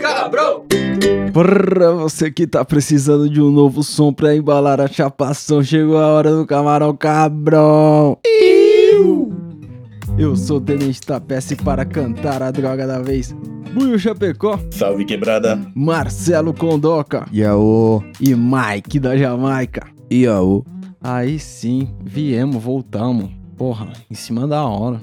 [0.00, 0.64] Cabrão!
[1.34, 6.06] Pra você que tá precisando de um novo som pra embalar a chapação, chegou a
[6.06, 8.16] hora do camarão cabrão.
[10.16, 13.34] Eu sou o Tenente Tapece para cantar a droga da vez.
[13.72, 15.60] Buio Chapecó, Salve quebrada.
[15.74, 18.02] Marcelo Condoca Yaô.
[18.20, 19.86] e Mike da Jamaica.
[20.12, 20.64] Yaô.
[21.02, 23.30] Aí sim, viemos, voltamos.
[23.56, 25.00] Porra, em cima da hora.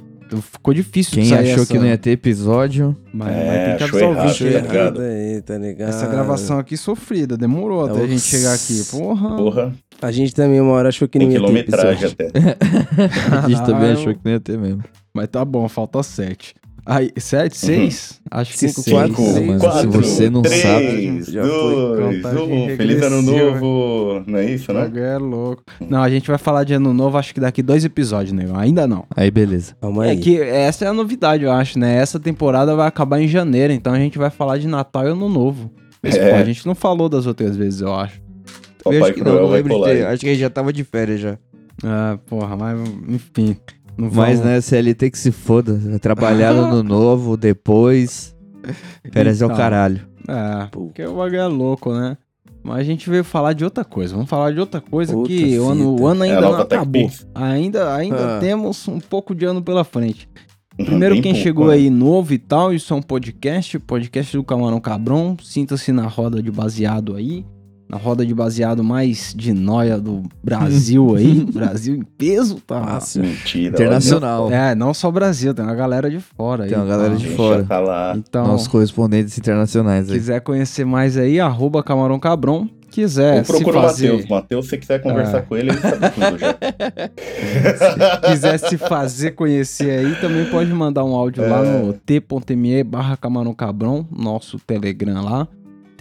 [0.53, 2.95] Ficou difícil Quem achou essa- que não ia ter episódio?
[3.13, 5.01] Mas, É, mas tem que achou avisar o tá ligado?
[5.01, 5.89] aí, tá ligado?
[5.89, 8.81] Essa gravação aqui sofrida, demorou até a gente chegar aqui.
[8.89, 9.35] Porra.
[9.35, 12.27] Porra, A gente também uma hora achou que tem não ia ter quilometragem episódio.
[12.29, 12.57] até.
[13.37, 13.99] A gente também Caralho.
[13.99, 14.83] achou que não ia ter mesmo.
[15.13, 16.55] Mas tá bom, falta sete.
[16.83, 18.19] Aí, sete, seis?
[18.31, 18.95] Acho que Cinco, seis.
[18.95, 19.81] quatro, seis.
[19.81, 22.41] se você não três, sabe, já foi dois, contagem
[22.73, 22.75] um.
[22.75, 23.51] Feliz ano regressiva.
[23.59, 24.23] novo.
[24.25, 24.85] Não é isso, né?
[24.85, 25.63] Jogo é louco.
[25.87, 28.57] Não, a gente vai falar de ano novo, acho que daqui dois episódios, nego.
[28.57, 29.05] Ainda não.
[29.15, 29.75] Aí, beleza.
[29.79, 30.17] Calma É aí.
[30.17, 31.97] que essa é a novidade, eu acho, né?
[31.97, 35.29] Essa temporada vai acabar em janeiro, então a gente vai falar de Natal e Ano
[35.29, 35.71] Novo.
[36.01, 36.31] Mas, É.
[36.31, 38.19] pô, a gente não falou das outras vezes, eu acho.
[38.85, 39.89] Eu Papai acho que não, não lembro de ter.
[39.91, 40.03] aí.
[40.03, 41.37] Acho que ele já tava de férias já.
[41.83, 43.57] Ah, porra, mas enfim.
[43.97, 45.79] Não Mas, vamos- né, CLT que se foda.
[45.99, 48.35] Trabalhar no ano novo, depois.
[49.11, 49.57] Férias é o Então.
[49.57, 50.01] caralho.
[50.27, 52.17] É, porque o bagulho é louco, né?
[52.63, 54.13] Mas a gente veio falar de outra coisa.
[54.13, 56.63] Vamos falar de outra coisa Outra que o ano, o ano É ainda não nova
[56.63, 57.09] acabou.
[57.33, 58.39] Ainda, ainda Ah.
[58.39, 60.29] temos um pouco de ano pela frente.
[60.77, 61.73] Primeiro, Bem quem pouco, chegou né?
[61.73, 65.35] aí novo e tal, isso é um podcast, podcast do Camarão Cabrão.
[65.43, 67.43] Sinta-se na roda de baseado aí.
[67.91, 71.43] Na roda de baseado mais de noia do Brasil aí.
[71.51, 72.95] Brasil em peso, tá?
[72.95, 73.19] Ah, sim.
[73.19, 73.75] Mentira.
[73.75, 74.49] Internacional.
[74.49, 76.69] É, não só o Brasil, tem uma galera de fora aí.
[76.69, 77.15] Tem uma galera tá?
[77.17, 77.61] de olha, fora.
[77.63, 78.13] Já tá lá.
[78.15, 80.17] Então, Nossos correspondentes internacionais aí.
[80.17, 82.69] quiser conhecer mais aí, arroba Camarão Cabrão.
[82.89, 84.09] Quiser Ou se procura o fazer...
[84.11, 84.29] Matheus.
[84.29, 85.41] Matheus, se você quiser conversar É.
[85.41, 86.57] com ele, ele sabe tudo já.
[88.31, 91.81] quiser se fazer conhecer aí, também pode mandar um áudio lá É.
[91.81, 95.47] no t.me barra camarão cabrão, nosso Telegram lá.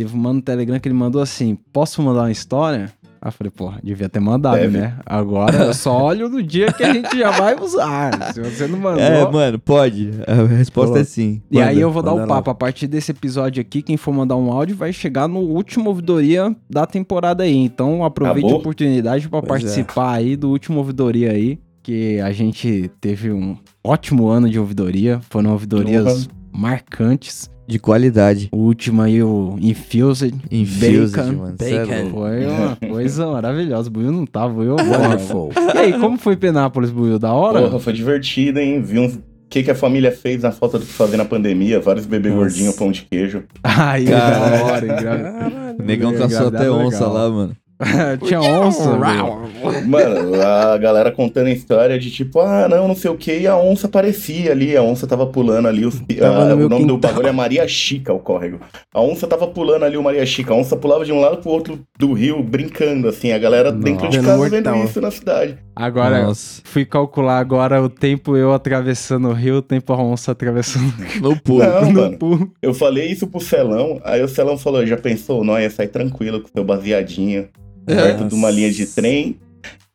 [0.01, 2.91] Teve um mano no Telegram que ele mandou assim, posso mandar uma história?
[3.21, 4.79] Aí eu falei, porra, devia ter mandado, Deve.
[4.79, 4.97] né?
[5.05, 8.33] Agora eu só olho no dia que a gente já vai usar.
[8.33, 9.03] Se você não mandou...
[9.03, 10.13] É, mano, pode.
[10.27, 11.43] A resposta é sim.
[11.51, 11.81] E aí Manda.
[11.81, 12.37] eu vou dar o manda lá.
[12.37, 12.51] papo.
[12.51, 16.57] A partir desse episódio aqui, quem for mandar um áudio vai chegar no último ouvidoria
[16.71, 17.55] da temporada aí.
[17.55, 18.57] Então aproveite Acabou?
[18.57, 19.47] a oportunidade Pois é.
[19.47, 21.59] participar aí do último ouvidoria aí.
[21.83, 25.21] Que a gente teve um ótimo ano de ouvidoria.
[25.29, 27.51] Foram ouvidorias marcantes.
[27.71, 28.49] De qualidade.
[28.53, 30.35] O último aí, o Infused.
[30.51, 31.33] Infused, Bacon.
[31.33, 31.55] mano.
[31.61, 32.11] é Bacon.
[32.11, 33.89] Foi uma coisa maravilhosa.
[33.89, 34.77] O Buiu não tava, o Buiu...
[34.77, 35.51] Wonderful.
[35.75, 37.19] E aí, como foi Penápolis, Buiu?
[37.19, 37.63] Da hora?
[37.63, 38.83] Porra, foi divertido, hein?
[38.83, 39.15] Vi uns.
[39.15, 41.81] O que, que a família fez na falta do que fazer na pandemia?
[41.81, 43.43] Vários bebês gordinhos, pão de queijo.
[43.65, 44.59] Aí, Caralho.
[44.59, 45.19] da hora, engra...
[45.19, 45.77] Caralho.
[45.79, 46.79] O negão Legal, caçou até legal.
[46.79, 47.57] onça lá, mano.
[48.25, 49.87] Tinha onça, velho.
[49.87, 53.47] Mano, a galera contando a história de tipo, ah, não, não sei o que, e
[53.47, 56.87] a onça aparecia ali, a onça tava pulando ali, os, Tava ah, no o nome
[56.87, 57.11] do quintal.
[57.11, 58.61] bagulho é Maria Chica, o córrego.
[58.93, 61.51] A onça tava pulando ali o Maria Chica, a onça pulava de um lado pro
[61.51, 64.75] outro do rio, brincando, assim, a galera dentro de casa mortal.
[64.75, 65.59] vendo isso na cidade.
[65.75, 66.61] Agora, Nossa.
[66.65, 71.03] fui calcular agora o tempo eu atravessando o rio, o tempo a onça atravessando o
[71.03, 71.23] rio.
[71.23, 71.61] No pulo.
[71.65, 72.53] Não, no mano, pulo.
[72.61, 76.41] eu falei isso pro Celão, aí o Celão falou, já pensou, não, ia sair tranquilo
[76.41, 77.49] com seu baseadinho,
[77.95, 79.37] perto de uma linha de trem,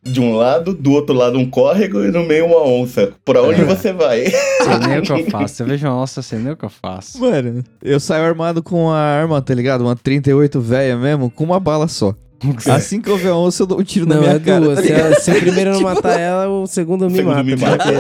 [0.03, 3.11] de um lado, do outro lado um córrego e no meio uma onça.
[3.25, 3.63] Por onde É.
[3.63, 4.25] você vai?
[4.27, 5.55] Sei nem o que eu faço.
[5.55, 7.19] Você veja uma onça, sei nem o que eu faço.
[7.19, 9.81] Mano, eu saio armado com a arma, tá ligado?
[9.81, 12.13] Uma 38 velha mesmo, com uma bala só.
[12.71, 14.61] Assim que eu ver a onça, eu dou um tiro na Não, minha é cara.
[14.61, 14.75] duas.
[14.77, 15.13] tá Se, ligado?
[15.13, 17.43] a- se o primeiro não matar ela, o segundo me segundo mata.
[17.43, 17.77] me mata.
[17.77, 17.95] porque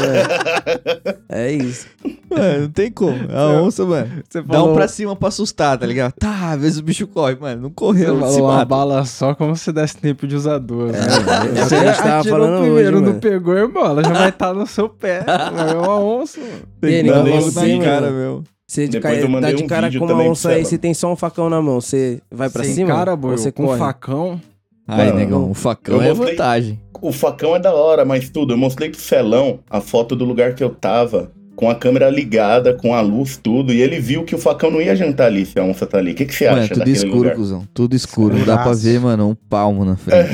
[1.29, 1.87] É, é isso.
[2.29, 3.17] Mano, não tem como.
[3.31, 4.09] A onça, mano.
[4.27, 6.13] Você Dá um pra cima pra assustar, tá ligado?
[6.19, 7.61] Tá, às vezes o bicho corre, mano.
[7.63, 8.65] Não Você correu, se falou uma mata.
[8.65, 10.91] bala só como se desse tempo de usar duas.
[10.91, 10.99] né?
[10.99, 13.19] é o que a gente tava falando primeiro, hoje, não mano.
[13.21, 13.85] pegou, irmão.
[13.85, 15.23] Ela já vai estar no seu pé.
[15.65, 16.51] É uma onça, mano.
[16.81, 18.43] Tem que dar logo você, na cara, meu.
[18.67, 21.11] Você de Depois cara, dá de um cara com uma onça aí, você tem só
[21.11, 21.79] um facão na mão.
[21.79, 22.95] Você vai pra Sem cima?
[22.95, 23.77] cara, boi, você com corre?
[23.79, 24.41] facão.
[24.87, 26.79] Ai, Mano, negão, o facão é mostrei- vantagem.
[27.01, 28.53] O facão é da hora, mas tudo.
[28.53, 32.73] Eu mostrei pro Celão a foto do lugar que eu tava, com a câmera ligada,
[32.73, 35.59] com a luz, tudo, e ele viu que o facão não ia jantar ali se
[35.59, 36.11] a onça tá ali.
[36.11, 37.35] O que, que você Mano, acha tudo daquele escuro, lugar?
[37.35, 37.67] cuzão.
[37.73, 38.37] Tudo escuro.
[38.37, 40.29] Não dá pra ver, mano, um palmo na frente.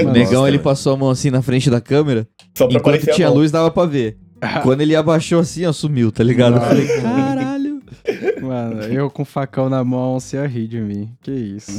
[0.00, 2.26] o negão, Nossa, ele passou a mão assim na frente da câmera.
[2.56, 4.16] Só pra Enquanto tinha luz, dava pra ver.
[4.62, 6.56] Quando ele abaixou assim, ó, sumiu, tá ligado?
[6.56, 7.41] Eu falei, caralho.
[8.52, 11.10] Mano, eu com facão na mão, você ia rir de mim.
[11.22, 11.72] Que isso?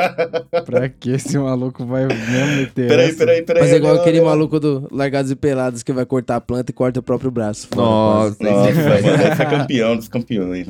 [0.66, 3.16] pra que esse maluco vai mesmo meter Peraí, essa?
[3.18, 3.62] peraí, peraí.
[3.62, 4.26] Mas é igual não, aquele não.
[4.26, 7.68] maluco do Largados e Pelados que vai cortar a planta e corta o próprio braço.
[7.72, 7.80] fora,
[8.30, 10.66] Nossa, Nossa, mano, esse é campeão dos campeões.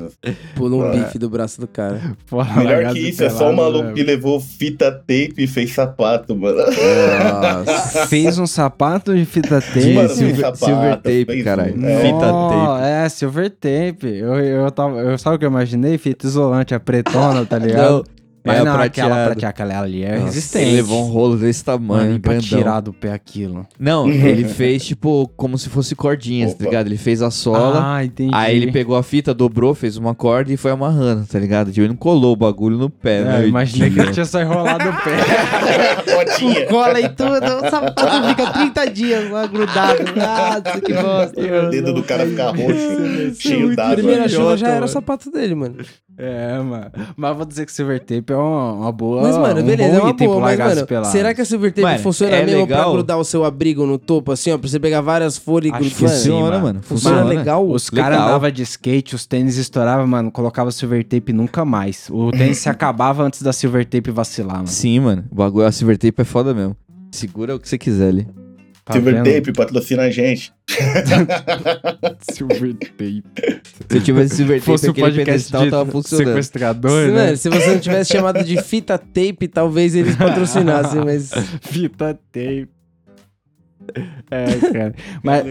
[0.54, 0.90] Pula um Ah.
[0.92, 2.00] bife do braço do cara.
[2.28, 3.92] Porra, Melhor que isso, é só um pelado, maluco né?
[3.94, 6.58] que levou fita tape e fez sapato, mano.
[6.58, 8.06] Nossa.
[8.06, 9.94] Fez um sapato de fita tape.
[9.94, 11.86] Mano, silver- sapato, silver tape, caralho.
[11.86, 12.00] É.
[12.02, 12.82] Fita tape.
[12.84, 14.06] É, silver tape.
[14.18, 15.98] Eu, eu, tava, eu sabe o que eu imaginei?
[15.98, 18.04] Fita isolante, a pretona, tá ligado?
[18.44, 19.80] Mas é não, aquela prateada.
[19.80, 20.64] ali é Nossa, resistente.
[20.66, 22.48] Ele levou um rolo desse Mano, tamanho, e pra grandão.
[22.58, 23.66] tirar do pé aquilo.
[23.78, 26.86] Não, ele fez tipo como se fosse cordinhas, tá ligado?
[26.86, 28.34] Ele fez a sola, Ah, entendi.
[28.34, 31.68] aí ele pegou a fita, dobrou, fez uma corda e foi amarrando, tá ligado?
[31.68, 33.42] Tipo, ele não colou o bagulho no pé, É, né?
[33.44, 34.12] eu imaginei que ele Idiota.
[34.14, 36.66] tinha só enrolado o pé.
[36.70, 39.98] Cola e tudo, o sapato fica 30 dias lá grudado.
[40.16, 41.40] Nossa, que bosta.
[41.66, 43.94] O dedo do cara ficar roxo, cheio d'água.
[43.96, 44.86] Primeira chuva já era mano.
[44.86, 45.76] o sapato dele, mano.
[46.22, 46.90] É, mano.
[47.16, 49.22] Mas vou dizer que silver tape é uma, uma boa.
[49.22, 51.10] Mas, mano, um beleza, bom é uma item boa, mas, mano, pelados.
[51.10, 52.92] será que a Silver Tape Mano, funciona é mesmo pra legal.
[52.92, 54.58] grudar o seu abrigo no topo, assim, ó?
[54.58, 55.90] Pra você pegar várias folhas e grudar?
[55.90, 56.62] Funciona, mano.
[56.62, 56.82] mano.
[56.82, 57.38] Funciona Funciona.
[57.38, 57.66] legal.
[57.66, 62.08] Os caras andavam de skate, os tênis estouravam, mano, colocava silver tape nunca mais.
[62.10, 64.68] O tênis se acabava antes da silver tape vacilar, mano.
[64.68, 65.24] Sim, mano.
[65.30, 66.76] O bagulho, a Silver Tape é foda mesmo.
[67.12, 68.28] Segura o que você quiser ali.
[68.90, 69.24] Tá Silver vendo?
[69.34, 70.52] tape patrocina a gente.
[72.32, 73.24] Silver tape.
[73.88, 76.26] Se eu tivesse Silver Tape, Fosse aquele podcast pedestal de tava funcionando.
[76.28, 77.24] sequestrador, Se, né?
[77.24, 81.30] mano, se você não tivesse chamado de fita tape, talvez eles patrocinassem, mas.
[81.62, 82.68] Fita tape.
[84.30, 84.94] É, cara.
[85.24, 85.44] Mas,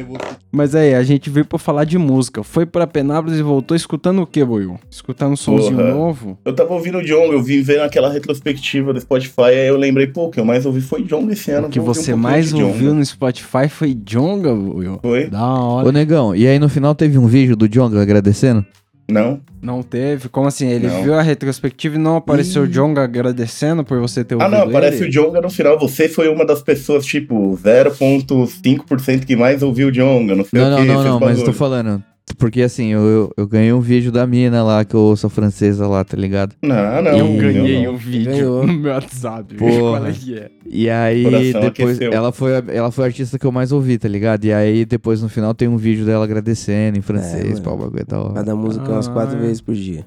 [0.49, 2.43] mas aí, a gente veio pra falar de música.
[2.43, 4.79] Foi pra Penápolis e voltou escutando o que, Boiú?
[4.89, 5.91] Escutando um somzinho Porra.
[5.91, 6.37] novo?
[6.45, 10.07] Eu tava ouvindo o Jong, eu vim ver naquela retrospectiva do Spotify, aí eu lembrei,
[10.07, 11.67] pô, o que eu mais ouvi foi Jong esse ano.
[11.67, 14.99] O que um você pouquinho mais ouviu no Spotify foi Jonga, Boiú.
[15.01, 15.27] Foi?
[15.27, 15.89] Da hora.
[15.89, 18.65] Ô, negão, e aí no final teve um vídeo do Jonga agradecendo?
[19.09, 19.41] Não?
[19.61, 20.29] Não teve?
[20.29, 20.67] Como assim?
[20.67, 21.03] Ele Não.
[21.03, 22.69] viu a retrospectiva e não apareceu o Ih.
[22.69, 25.09] Jonga agradecendo por você ter Ah, ouvido não, aparece ele?
[25.09, 25.77] o Jonga no final.
[25.79, 30.67] Você foi uma das pessoas, tipo, 0,5% que mais ouviu o Jonga, não sei Não,
[30.67, 30.85] o não, que.
[30.85, 32.03] não, esses não, mas eu tô falando.
[32.37, 35.29] Porque assim, eu, eu, eu ganhei um vídeo da mina lá, que eu ouço a
[35.29, 36.55] francesa lá, tá ligado?
[36.61, 37.11] Não, não.
[37.17, 37.93] Eu Ih, ganhei não.
[37.93, 38.67] um vídeo Ganhou.
[38.67, 39.55] no meu WhatsApp.
[39.55, 39.99] Porra.
[39.99, 40.49] Qual é que é?
[40.65, 42.13] E aí, Coração depois, aqueceu.
[42.13, 44.45] ela foi, a- ela foi a artista que eu mais ouvi, tá ligado?
[44.45, 47.61] E aí, depois no final tem um vídeo dela agradecendo em francês, mano.
[47.61, 48.33] pau, o bagulho é da hora.
[48.35, 49.41] Cada música umas quatro Ah.
[49.41, 50.05] vezes por dia.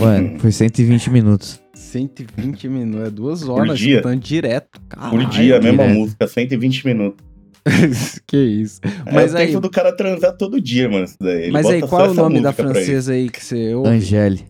[0.00, 1.60] Mano, foi 120 minutos.
[1.74, 3.96] 120 minutos, é duas horas dia?
[3.96, 4.80] escutando direto.
[4.80, 5.28] Por Caralho.
[5.28, 5.98] dia, a mesma direto.
[5.98, 7.24] música, 120 minutos.
[8.26, 8.80] que isso.
[9.06, 11.42] Mas Mas é o aí, tempo do cara transar todo dia, mano, isso daí.
[11.44, 13.88] Ele mas aí qual é o nome da francesa aí que você ouve?
[13.88, 14.44] Angele.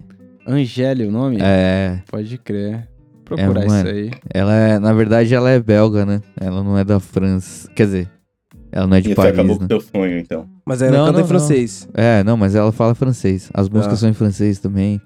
[0.47, 1.39] Angélia, o nome?
[1.41, 2.89] É, Pode crer.
[3.25, 3.89] Procurar É, isso mano.
[3.91, 4.11] aí.
[4.35, 6.21] ela é, na verdade, ela é belga, né?
[6.41, 7.69] Ela não é da França.
[7.75, 8.11] Quer dizer,
[8.73, 9.61] ela não é de Isso Paris, acabou né?
[9.61, 10.47] com teu sonho, então.
[10.67, 11.89] Mas ela Não, canta não, em francês.
[11.95, 13.49] É, não, mas ela fala francês.
[13.55, 14.01] As músicas Ah.
[14.01, 15.01] são em francês também.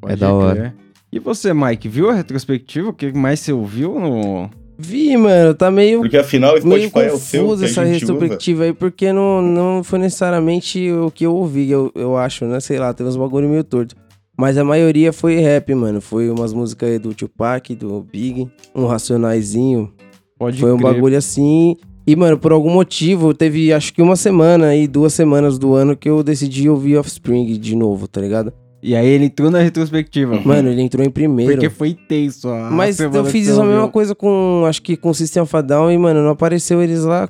[0.00, 0.54] Pode É da hora.
[0.60, 0.74] crer.
[1.12, 2.88] E você, Mike, viu a retrospectiva?
[2.90, 4.50] O que mais você ouviu no...
[4.80, 8.62] Vi, mano, tá meio, Porque afinal o meio Spotify é o seu, que essa retrospectiva
[8.62, 12.60] aí, porque não, não foi necessariamente o que eu ouvi, eu, eu acho, né?
[12.60, 13.96] Sei lá, teve uns bagulho meio torto.
[14.38, 16.00] Mas a maioria foi rap, mano.
[16.00, 19.92] Foi umas músicas aí do Tupac, do Big, um racionaizinho.
[20.38, 20.92] Pode Foi um crer.
[20.92, 21.76] bagulho assim.
[22.06, 25.96] E, mano, por algum motivo, teve acho que uma semana aí, duas semanas do ano
[25.96, 28.52] que eu decidi ouvir Offspring de novo, tá ligado?
[28.82, 30.40] E aí ele entrou na retrospectiva.
[30.44, 31.52] Mano, ele entrou em primeiro.
[31.52, 32.48] Porque foi tenso.
[32.48, 35.60] a Mas eu fiz isso a mesma coisa com, acho que com System of a
[35.60, 37.28] Down e, mano, não apareceu eles lá.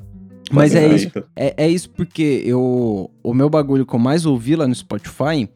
[0.51, 1.11] Mas é isso.
[1.37, 5.49] É, é isso porque eu, o meu bagulho que eu mais ouvi lá no Spotify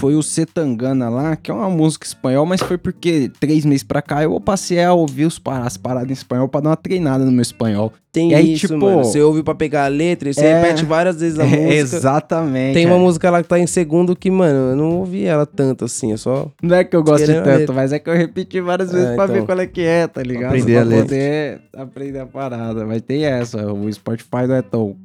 [0.00, 4.00] foi o Setangana lá, que é uma música espanhol, mas foi porque três meses pra
[4.00, 7.30] cá eu passei a ouvir os as paradas em espanhol pra dar uma treinada no
[7.30, 7.92] meu espanhol.
[8.10, 9.04] Tem E aí, isso, tipo, mano.
[9.04, 11.46] Você ouve pra pegar a letra e você é- repete várias vezes a É,
[11.82, 11.96] música.
[11.98, 12.74] exatamente.
[12.74, 12.98] Tem uma é.
[12.98, 16.18] música lá que tá em segundo que, mano, eu não ouvi ela tanto assim, eu
[16.18, 16.50] só...
[16.62, 17.74] Não é que eu gosto tanto, letra.
[17.74, 19.46] mas é que eu repeti várias vezes Ah, pra ver então.
[19.46, 20.46] qual é que é, tá ligado?
[20.48, 21.04] Aprender pra a letra.
[21.04, 22.86] poder aprender a parada.
[22.86, 24.96] Mas tem essa, o Spotify não é tão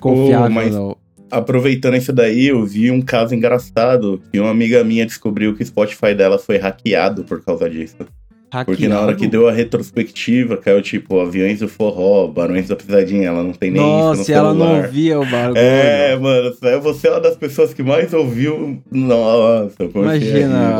[0.00, 0.96] confiável, mas- não.
[1.30, 5.66] Aproveitando isso daí, eu vi um caso engraçado que uma amiga minha descobriu que o
[5.66, 7.96] Spotify dela foi hackeado por causa disso.
[8.64, 13.28] Porque na hora que deu a retrospectiva, caiu tipo Aviões do Forró, Barões da Pisadinha,
[13.28, 15.58] ela não tem nem Nossa, isso e no ela não ouvia o bagulho.
[15.58, 18.80] É, mano, é você é uma das pessoas que mais ouviu.
[18.92, 20.78] Nossa, é Imagina?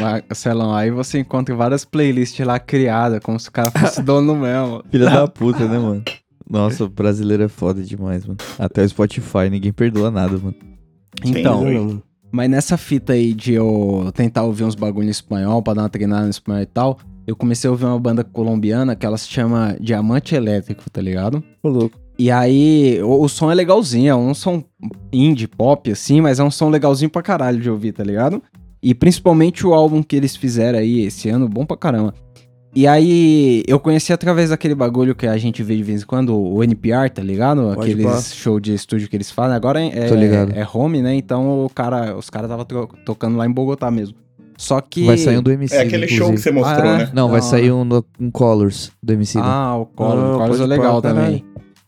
[0.00, 4.82] Marcelão, aí você encontra várias playlists lá criadas, como se o cara fosse dono mesmo.
[4.90, 6.02] Filha da puta, né, mano?
[6.48, 8.38] Nossa, o brasileiro é foda demais, mano.
[8.58, 10.54] Até o Spotify, ninguém perdoa nada, mano.
[11.24, 15.74] Então, Sim, mas nessa fita aí de eu tentar ouvir uns bagulho em espanhol, pra
[15.74, 19.04] dar uma treinada em espanhol e tal, eu comecei a ouvir uma banda colombiana que
[19.06, 21.42] ela se chama Diamante Elétrico, tá ligado?
[21.62, 21.98] Ô, louco.
[22.18, 24.62] E aí, o, o som é legalzinho, é um som
[25.12, 28.42] indie pop, assim, mas é um som legalzinho pra caralho de ouvir, tá ligado?
[28.82, 32.14] E principalmente o álbum que eles fizeram aí esse ano, bom pra caramba.
[32.78, 36.36] E aí, eu conheci através daquele bagulho que a gente vê de vez em quando,
[36.38, 37.62] o NPR, tá ligado?
[37.74, 38.20] Pode Aqueles pá.
[38.20, 39.56] show de estúdio que eles fazem.
[39.56, 40.52] Agora é, Tô ligado.
[40.54, 41.14] é home, né?
[41.14, 42.66] Então o cara, os caras estavam
[43.02, 44.14] tocando lá em Bogotá mesmo.
[44.58, 45.06] Só que.
[45.06, 45.74] Vai sair um do MC.
[45.74, 46.98] É aquele show que você mostrou, Ah, é?
[46.98, 47.10] né?
[47.14, 49.38] Não, vai Da sair um, no- um Colors do MC.
[49.40, 50.12] Ah, o Collor.
[50.18, 51.44] Ah, o Collor pode é legal também.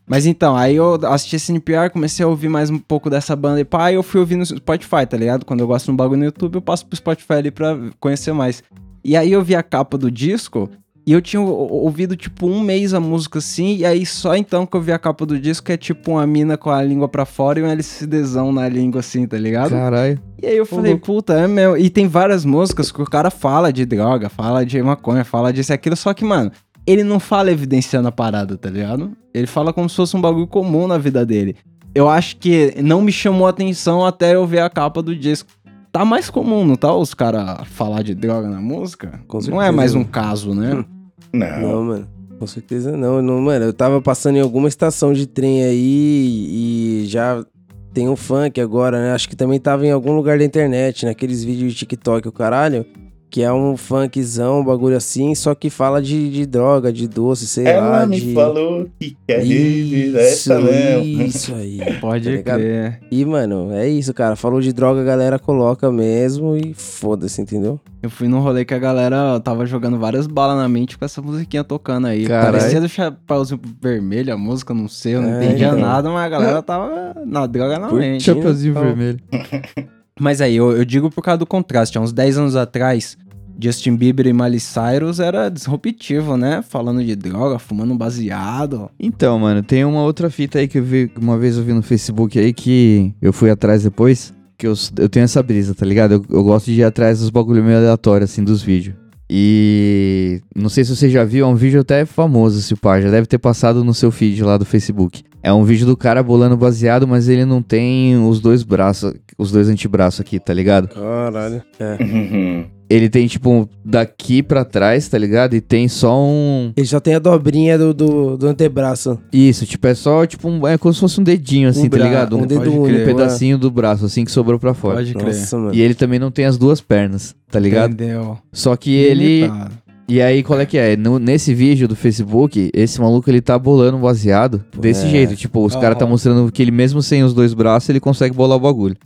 [0.06, 3.60] Mas então, aí eu assisti esse NPR, comecei a ouvir mais um pouco dessa banda
[3.60, 5.44] e pá, e eu fui ouvindo no Spotify, tá ligado?
[5.44, 8.32] Quando eu gosto de um bagulho no YouTube, eu passo pro Spotify ali pra conhecer
[8.32, 8.62] mais.
[9.08, 10.68] E aí eu vi a capa do disco
[11.06, 14.66] e eu tinha ou- ouvido tipo um mês a música assim, e aí só então
[14.66, 17.08] que eu vi a capa do disco que é tipo uma mina com a língua
[17.08, 19.70] pra fora e um LCDzão na língua assim, tá ligado?
[19.70, 20.20] Caralho.
[20.42, 21.76] E aí eu falei, puta, é meu.
[21.76, 25.72] E tem várias músicas que o cara fala de droga, fala de maconha, fala disso
[25.72, 26.52] e aquilo, só que, mano,
[26.86, 29.12] ele não fala evidenciando a parada, tá ligado?
[29.32, 31.56] Ele fala como se fosse um bagulho comum na vida dele.
[31.94, 35.48] Eu acho que não me chamou a atenção até eu ver a capa do disco.
[35.92, 36.94] Tá mais comum, não tá?
[36.94, 39.20] Os caras falar de droga na música?
[39.26, 40.84] Com não é mais um caso, né?
[41.32, 41.60] Não.
[41.60, 42.08] Não, mano.
[42.38, 43.20] Com certeza não.
[43.20, 43.38] não.
[43.38, 47.44] Mano, eu tava passando em alguma estação de trem aí e já
[47.92, 49.12] tem um funk agora, né?
[49.12, 52.86] Acho que também tava em algum lugar da internet, naqueles vídeos de TikTok, o caralho.
[53.30, 57.46] Que é um funkzão, um bagulho assim, só que fala de, de droga, de doce,
[57.46, 57.70] sei lá.
[57.70, 58.32] Ela me de...
[58.32, 61.22] falou que quer viver Isso, essa mesmo.
[61.22, 61.78] isso aí.
[62.00, 63.00] Pode Tá crer.
[63.10, 64.34] E, mano, é isso, cara.
[64.34, 67.78] Falou de droga, a galera coloca mesmo e foda-se, entendeu?
[68.02, 71.20] Eu fui num rolê que a galera tava jogando várias balas na mente com essa
[71.20, 72.24] musiquinha tocando aí.
[72.26, 72.52] Caralho.
[72.58, 75.80] Parecia do Chapeuzinho Vermelho a música, não sei, eu não É, entendia então.
[75.80, 78.10] nada, mas a galera tava na droga na Curtindo.
[78.12, 78.22] mente.
[78.24, 78.82] Chapeuzinho então.
[78.84, 79.18] vermelho.
[80.18, 81.96] Mas aí, eu, eu digo por causa do contraste.
[81.98, 83.16] Há uns 10 anos atrás,
[83.60, 86.62] Justin Bieber e Miley Cyrus era disruptivo, né?
[86.62, 88.88] Falando de droga, fumando um baseado.
[88.98, 91.82] Então, mano, tem uma outra fita aí que eu vi, uma vez eu vi no
[91.82, 94.32] Facebook aí que eu fui atrás depois.
[94.56, 96.14] Que eu, eu tenho essa brisa, tá ligado?
[96.14, 98.96] Eu, eu gosto de ir atrás dos bagulho meio aleatório, assim, dos vídeos.
[99.30, 103.10] E não sei se você já viu, é um vídeo até famoso, se pá, já
[103.10, 105.22] deve ter passado no seu feed lá do Facebook.
[105.42, 109.52] É um vídeo do cara bolando baseado, mas ele não tem os dois braços, os
[109.52, 110.88] dois antebraços aqui, tá ligado?
[110.88, 111.62] Caralho.
[111.78, 111.96] É.
[112.02, 112.64] Uhum.
[112.90, 115.54] Ele tem, tipo, daqui pra trás, tá ligado?
[115.54, 116.72] E tem só um.
[116.74, 119.18] Ele só tem a dobrinha do, do, do antebraço.
[119.30, 120.66] Isso, tipo, é só, tipo, um...
[120.66, 122.36] é como se fosse um dedinho, assim, Um tá bra- ligado?
[122.38, 122.86] um dedo pode único.
[122.86, 123.02] crer.
[123.02, 124.96] um pedacinho do braço, assim, que sobrou pra fora.
[124.96, 125.26] Pode crer.
[125.26, 125.74] Nossa, mano.
[125.74, 127.92] E ele também não tem as duas pernas, tá ligado?
[127.92, 128.38] Entendeu?
[128.52, 129.42] Só que ele.
[129.42, 129.87] Limitado.
[130.08, 130.96] E aí, qual é que é?
[130.96, 135.10] No- nesse vídeo do Facebook, esse maluco ele tá bolando um baseado desse É.
[135.10, 135.36] jeito.
[135.36, 138.56] Tipo, os caras tá mostrando que ele, mesmo sem os dois braços, ele consegue bolar
[138.56, 138.96] o bagulho.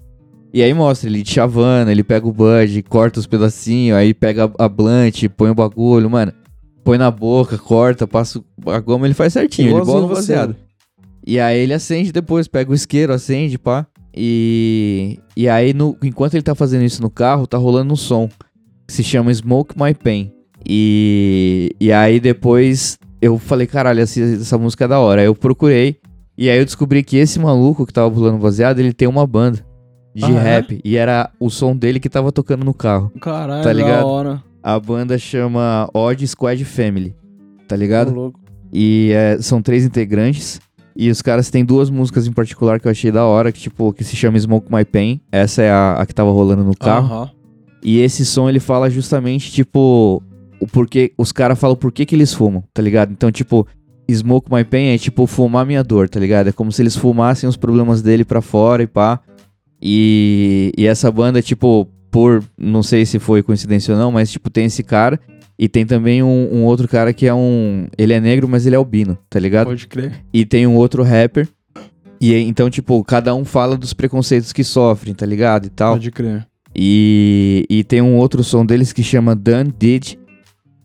[0.55, 4.45] E aí mostra ele de chavana, ele pega o bud, corta os pedacinhos, aí pega
[4.59, 6.33] a, a blunt, põe o bagulho, mano.
[6.85, 10.33] Põe na boca, corta, passa a goma, ele faz certinho, ele bola o você.
[10.35, 10.57] baseado.
[11.27, 13.87] E aí ele acende depois, pega o isqueiro, acende, pá.
[14.15, 18.29] E, e aí, no, enquanto ele tá fazendo isso no carro, tá rolando um som
[18.87, 20.33] que se chama Smoke My Pain.
[20.69, 25.21] E, e aí depois eu falei, caralho, essa, essa música é da hora.
[25.21, 25.97] Aí eu procurei
[26.37, 29.65] e aí eu descobri que esse maluco que tava pulando baseado, ele tem uma banda
[30.15, 30.43] de Ah, é?
[30.43, 30.81] rap.
[30.85, 33.11] E era o som dele que tava tocando no carro.
[33.21, 34.01] Caralho, Tá ligado?
[34.01, 34.45] da hora.
[34.63, 37.17] A banda chama Odd Squad Family,
[37.67, 38.33] tá ligado?
[38.73, 40.61] E é, são três integrantes.
[40.95, 43.93] E os caras têm duas músicas em particular que eu achei da hora, que tipo,
[43.93, 45.21] que se chama Smoke My Pain.
[45.33, 47.07] Essa é a, a que tava rolando no carro.
[47.13, 47.31] Aham.
[47.83, 50.23] E esse som ele fala justamente, tipo,
[50.63, 51.13] o porquê.
[51.19, 53.13] Os caras falam por que eles fumam, tá ligado?
[53.13, 53.67] Então, tipo,
[54.11, 56.49] Smoke My Pain é tipo fumar minha dor, tá ligado?
[56.49, 59.21] É como se eles fumassem os problemas dele pra fora e pá.
[59.81, 62.45] E, e essa banda, tipo, por.
[62.57, 65.19] Não sei se foi coincidência ou não, mas, tipo, tem esse cara.
[65.59, 67.89] E tem também um, um outro cara que é um.
[67.99, 69.67] Ele é negro, mas ele é albino, tá ligado?
[69.67, 70.13] Pode crer.
[70.33, 71.49] E tem um outro rapper.
[72.21, 75.67] E então, tipo, cada um fala dos preconceitos que sofrem, tá ligado?
[75.67, 75.95] E tal.
[75.95, 76.47] Pode crer.
[76.75, 80.22] E, e tem um outro som deles que chama Dan Did.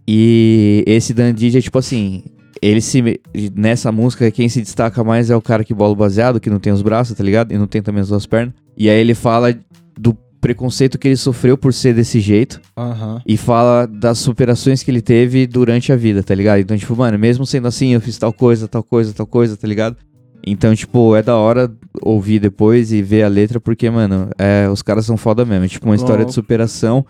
[0.08, 2.24] E esse Dan é tipo assim.
[2.62, 3.20] Ele se.
[3.56, 6.60] Nessa música, quem se destaca mais é o cara que bola o baseado, que não
[6.60, 7.52] tem os braços, tá ligado?
[7.52, 8.54] E não tem também as duas pernas.
[8.76, 9.56] E aí ele fala
[10.00, 12.62] do preconceito que ele sofreu por ser desse jeito.
[12.76, 13.22] Aham.
[13.26, 16.60] E fala das superações que ele teve durante a vida, tá ligado?
[16.60, 19.68] Então, tipo, mano, mesmo sendo assim, eu fiz tal coisa, tal coisa, tal coisa, tá
[19.68, 19.98] ligado?
[20.46, 21.70] Então, tipo, é da hora
[22.02, 25.66] ouvir depois e ver a letra, porque, mano, é, os caras são foda mesmo.
[25.66, 27.06] É tipo uma história de superação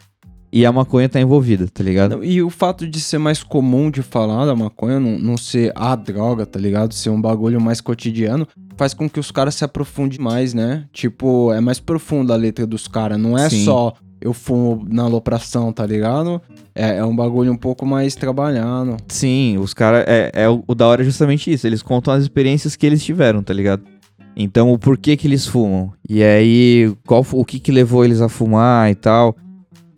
[0.52, 2.24] e a maconha tá envolvida, tá ligado?
[2.24, 5.96] E o fato de ser mais comum de falar da maconha, não, não ser a
[5.96, 6.94] droga, tá ligado?
[6.94, 10.86] Ser um bagulho mais cotidiano, faz com que os caras se aprofundem mais, né?
[10.94, 13.20] Tipo, é mais profunda a letra dos caras.
[13.20, 13.66] Não é Sim.
[13.66, 16.42] só eu fumo na alopração, tá ligado?
[16.74, 18.98] É, é um bagulho um pouco mais trabalhado.
[19.08, 20.06] Sim, os caras.
[20.08, 21.68] É, é o, o da hora é justamente isso.
[21.68, 23.84] Eles contam as experiências que eles tiveram, tá ligado?
[24.36, 25.92] Então, o porquê que eles fumam.
[26.08, 29.36] E aí, qual, o que que levou eles a fumar e tal.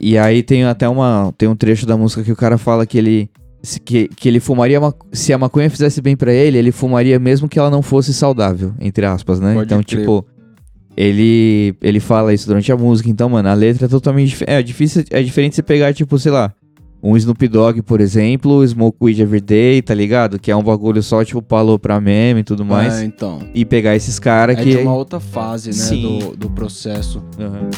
[0.01, 1.33] E aí tem até uma.
[1.37, 3.29] Tem um trecho da música que o cara fala que ele.
[3.83, 4.79] Que, que ele fumaria.
[5.11, 8.73] Se a maconha fizesse bem para ele, ele fumaria mesmo que ela não fosse saudável,
[8.79, 9.53] entre aspas, né?
[9.53, 9.99] Pode então, crer.
[9.99, 10.25] tipo.
[10.97, 14.61] Ele, ele fala isso durante a música, então, mano, a letra é totalmente dif- é
[14.61, 16.51] difícil, é diferente você pegar, tipo, sei lá,
[17.01, 20.37] um Snoop Dogg, por exemplo, Smoke Weed Everyday, tá ligado?
[20.37, 22.95] Que é um bagulho só, tipo, falou pra meme e tudo mais.
[22.99, 23.39] É, então.
[23.53, 24.71] E pegar esses caras É que.
[24.71, 26.19] de uma outra fase, né, Sim.
[26.19, 27.23] do, do processo.
[27.39, 27.69] Aham.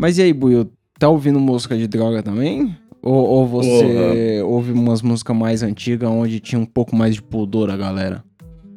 [0.00, 0.66] Mas e aí, Buio,
[0.98, 2.74] tá ouvindo música de droga também?
[3.02, 7.70] Ou, ou você ouve umas músicas mais antigas onde tinha um pouco mais de pudor
[7.70, 8.24] a galera?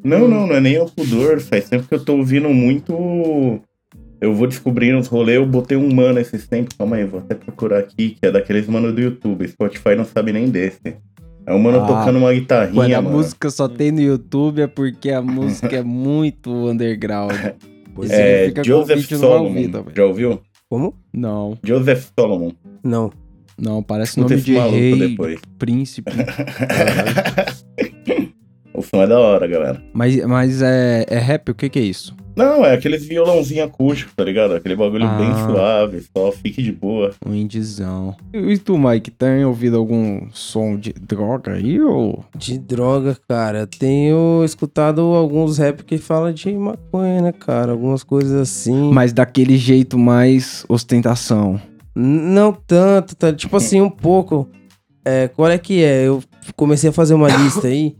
[0.03, 1.39] Não, não, não é nem o pudor.
[1.39, 2.94] Faz tempo que eu tô ouvindo muito.
[4.20, 5.38] Eu vou descobrindo os rolês.
[5.38, 6.75] Eu botei um mano esses tempos.
[6.77, 9.48] Calma aí, vou até procurar aqui, que é daqueles mano do YouTube.
[9.48, 10.98] Spotify não sabe nem desse.
[11.46, 13.15] É um mano Ah, tocando uma Quando guitarrinha, a mano.
[13.15, 17.34] música só tem no YouTube é porque a música é muito underground.
[18.10, 19.86] É Joseph Solomon.
[19.96, 20.42] Já ouviu?
[20.74, 20.96] Como?
[21.13, 22.51] Não, Joseph Solomon.
[22.84, 23.12] Não.
[23.60, 25.39] não, parece Escuta nome de rei, depois.
[25.60, 26.10] príncipe.
[28.74, 29.84] o som é da hora, galera.
[29.94, 31.51] Mas, mas é, é rap?
[31.51, 32.15] O que que é isso?
[32.36, 34.54] Não, é aqueles violãozinho acústico, tá ligado?
[34.56, 35.48] Aquele bagulho bem Ah.
[35.48, 37.12] suave, só fique de boa.
[37.25, 38.16] Um indizão.
[38.34, 42.24] E tu, Mike, tem ouvido algum som de droga aí ou...
[42.36, 43.68] De droga, cara.
[43.68, 47.72] Tenho escutado alguns rap que falam de maconha, né, cara?
[47.72, 48.92] Algumas coisas assim.
[48.92, 51.62] Mas daquele jeito mais ostentação.
[51.96, 53.32] Não tanto, tá?
[53.32, 54.50] Tipo assim, um pouco.
[55.06, 56.08] É, qual é que é?
[56.08, 56.24] Eu
[56.56, 57.96] comecei a fazer uma lista aí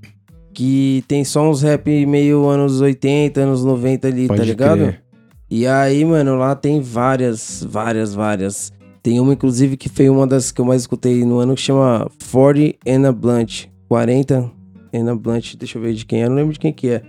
[0.54, 4.80] que tem só uns rap meio anos 80, anos 90 ali, Pode tá ligado?
[4.80, 5.04] crer.
[5.50, 8.72] E aí, mano, lá tem várias, várias, várias.
[9.02, 12.10] Tem uma, inclusive, que foi uma das que eu mais escutei no ano, que chama
[12.32, 13.66] 40 Anna Blunt.
[13.90, 14.50] 40
[14.94, 17.02] Anna Blunt, deixa eu ver de quem é, eu não lembro de quem que é.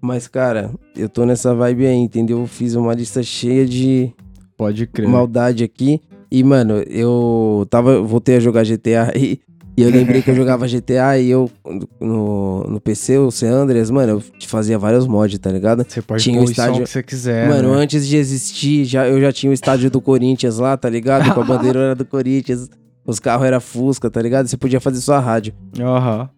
[0.00, 2.40] Mas, cara, eu tô nessa vibe aí, entendeu?
[2.40, 4.12] Eu fiz uma lista cheia de
[4.56, 5.08] Pode crer.
[5.08, 6.00] maldade aqui.
[6.30, 9.40] E, mano, eu tava, voltei a jogar GTA e,
[9.76, 11.50] e eu lembrei que eu jogava GTA e eu,
[12.00, 13.46] no, no PC, o C.
[13.46, 15.84] Andreas, mano, eu fazia vários mods, tá ligado?
[15.88, 17.82] Você pode Tinha o estádio- que você quiser, Mano, né?
[17.82, 21.32] antes de existir, já, eu já tinha o estádio do Corinthians lá, tá ligado?
[21.34, 22.68] Com a bandeira era do Corinthians,
[23.06, 24.46] os carros eram Fusca, tá ligado?
[24.46, 25.52] Você podia fazer sua rádio.
[25.78, 26.28] Aham.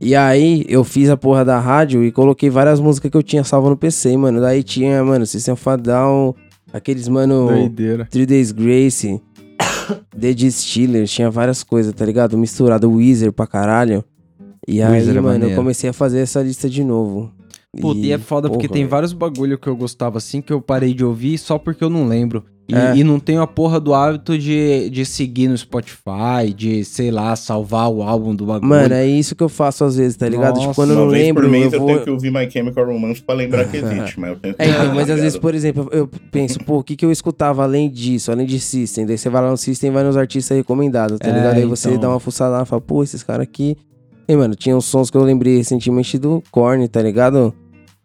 [0.00, 3.42] E aí, eu fiz a porra da rádio e coloquei várias músicas que eu tinha
[3.44, 4.40] salvo no PC, mano.
[4.42, 6.34] Daí tinha, mano, System of a Down,
[6.70, 8.06] aqueles, mano, Doideira.
[8.10, 9.18] Three Days Grace,
[10.18, 12.36] The Distillers, tinha várias coisas, tá ligado?
[12.36, 14.04] Misturado Weezer pra caralho.
[14.66, 17.30] E aí, é mano, eu comecei a fazer essa lista de novo.
[17.80, 20.60] Puta, e é foda porque porra, tem vários bagulho que eu gostava assim que eu
[20.60, 22.44] parei de ouvir só porque eu não lembro.
[22.68, 22.96] E, É.
[22.96, 27.36] e não tenho a porra do hábito de, de seguir no Spotify, de, sei lá,
[27.36, 28.68] salvar o álbum do bagulho.
[28.68, 30.56] Mano, é isso que eu faço às vezes, tá ligado?
[30.56, 31.88] Nossa, tipo, quando eu não lembro, por mês eu eu, vou...
[31.88, 34.68] tenho que ouvir My Chemical Romance pra lembrar que existe, mas eu tenho que É,
[34.68, 37.62] então, tá mas às vezes, por exemplo, eu penso, pô, o que, que eu escutava
[37.62, 39.06] além disso, além de System?
[39.06, 41.56] Daí você vai lá no System e vai nos artistas recomendados, tá É, ligado?
[41.58, 42.00] Aí você então.
[42.00, 43.76] dá uma fuçada lá e fala, pô, esses caras aqui.
[44.28, 47.54] E, mano, tinha uns sons que eu lembrei recentemente do Korn, tá ligado?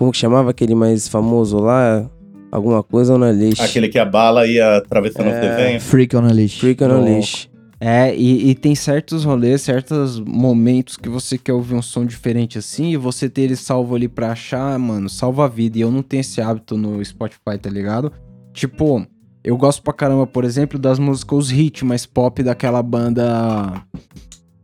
[0.02, 2.10] Como que chamava aquele mais famoso lá?
[2.52, 3.62] Alguma coisa na list.
[3.62, 5.40] Aquele que a bala ia atravessando os É.
[5.56, 5.84] desenhos.
[5.84, 6.58] Freak on a Leash.
[6.60, 7.00] Freak on a.
[7.00, 7.48] Leash.
[7.80, 12.58] É, e, e tem certos rolês, certos momentos que você quer ouvir um som diferente
[12.58, 15.78] assim, e você ter ele salvo ali pra achar, mano, salva a vida.
[15.78, 18.12] E eu não tenho esse hábito no Spotify, tá ligado?
[18.56, 19.06] Tipo,
[19.44, 23.84] eu gosto pra caramba, por exemplo, das músicas, os hits mais pop daquela banda.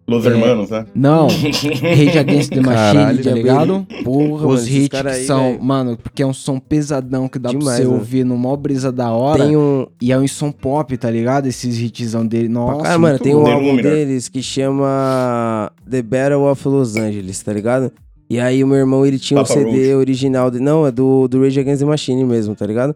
[0.07, 0.29] Los É.
[0.29, 0.85] Hermanos, né?
[0.95, 1.27] Não,
[1.83, 3.87] Rage Against the Machine, Caralho, tá ligado?
[4.05, 5.63] Porra, Os hits que aí, são, velho.
[5.63, 7.89] mano, porque é um som pesadão que dá pra Demais, você né?
[7.93, 9.43] ouvir numa brisa da hora.
[9.43, 9.85] Tem um.
[10.01, 11.47] E é um som pop, tá ligado?
[11.47, 12.47] Esses hitzão dele.
[12.47, 17.51] Nossa, Cara, mano, tem um álbum deles que chama The Battle of Los Angeles, tá
[17.51, 17.91] ligado?
[18.29, 19.93] E aí o meu irmão, ele tinha um Papa CD Roach.
[19.95, 22.95] original, de, não, é do, do Rage Against the Machine mesmo, tá ligado?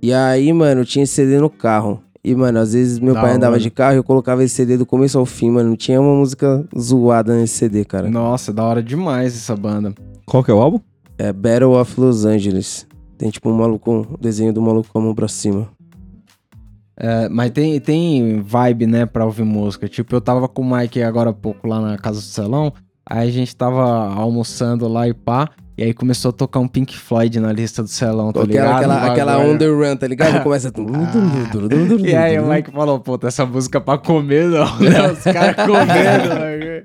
[0.00, 2.00] E aí, mano, tinha esse CD no carro.
[2.28, 4.76] E, mano, às vezes meu Da pai andava de carro e eu colocava esse CD
[4.76, 5.70] do começo ao fim, mano.
[5.70, 8.10] Não tinha uma música zoada nesse CD, cara.
[8.10, 9.94] Nossa, da hora demais essa banda.
[10.26, 10.78] Qual que é o álbum?
[11.16, 12.86] É Battle of Los Angeles.
[13.16, 15.68] Tem tipo um maluco, um desenho do maluco com a mão pra cima.
[16.98, 19.88] É, mas tem, tem vibe, né, pra ouvir música.
[19.88, 22.74] Tipo, eu tava com o Mike agora há pouco lá na casa do salão.
[23.08, 25.48] Aí a gente tava almoçando lá e pá.
[25.78, 28.76] E aí começou a tocar um Pink Floyd na lista do salão, tá aquela, ligado?
[28.78, 30.42] aquela, aquela on the run, tá ligado?
[30.42, 30.72] Começa.
[32.04, 35.12] E aí o Mike falou, puta, essa música pra comer não, né?
[35.12, 36.82] Os caras comendo, né?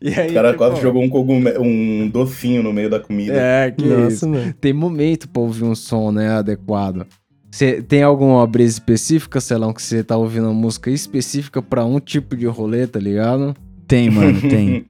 [0.00, 3.34] E aí, O cara quase jogou um, cogume- um docinho no meio da comida.
[3.36, 4.28] É, que Nossa, isso.
[4.28, 4.54] mano.
[4.58, 7.06] Tem momento pra ouvir um som, né, adequado.
[7.50, 12.00] Cê tem alguma brisa específica, Celão, que você tá ouvindo uma música específica pra um
[12.00, 13.54] tipo de rolê, tá ligado?
[13.86, 14.86] Tem, mano, tem.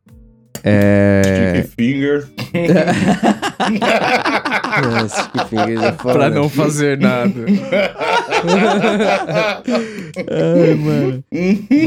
[0.63, 1.63] É.
[1.65, 2.23] Sticky Finger.
[2.23, 3.40] Stick Fingers.
[6.03, 7.33] Pra não fazer nada.
[10.31, 11.25] Ai, mano.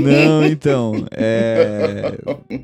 [0.03, 1.05] Não, então.
[1.11, 2.13] É.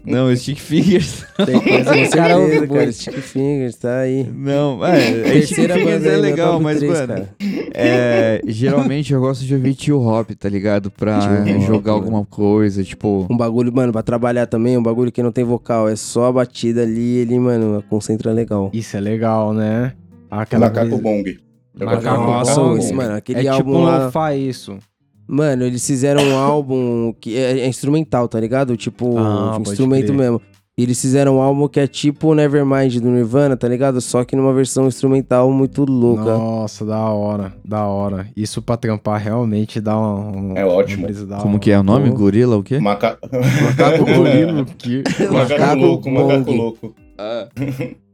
[0.05, 1.25] Não, Stick Fingers.
[1.45, 2.91] Tem coisa Cara, ouve cara.
[2.91, 4.27] Stick Fingers, tá aí.
[4.33, 4.99] Não, é.
[5.01, 7.07] Stick Terceira Fingers é legal, mas, três, mano.
[7.07, 7.29] cara.
[7.73, 10.91] É, geralmente eu gosto de ouvir tio hop, tá ligado?
[10.91, 12.03] Pra Tio hop, jogar mano.
[12.05, 13.25] alguma coisa, tipo.
[13.29, 16.31] Um bagulho, mano, pra trabalhar também, um bagulho que não tem vocal, é só a
[16.31, 18.69] batida ali, ele, mano, concentra legal.
[18.73, 19.93] Isso é legal, né?
[20.29, 21.39] Aquela Macaco brisa- Bong.
[21.79, 22.93] Eu Macaco Nossa, Bong.
[22.93, 24.05] Mano, aquele É tipo álbum um lá.
[24.05, 24.77] lo-fi isso.
[25.27, 28.75] Mano, eles fizeram um álbum que é, é instrumental, tá ligado?
[28.75, 30.17] Tipo, Ah, pode instrumento crer.
[30.17, 30.41] mesmo.
[30.77, 33.99] E eles fizeram um álbum que é tipo o Nevermind do Nirvana, tá ligado?
[33.99, 36.23] Só que numa versão instrumental muito louca.
[36.23, 38.27] Nossa, da hora, da hora.
[38.35, 40.53] Isso pra trampar realmente dá um...
[40.55, 41.05] É ótimo.
[41.41, 42.09] Como que é o nome?
[42.11, 42.79] Gorila o quê?
[42.79, 43.17] Maca...
[43.21, 45.03] Macaco gorila, que...
[45.19, 46.77] Macaco Macaco louco, macaco Bong.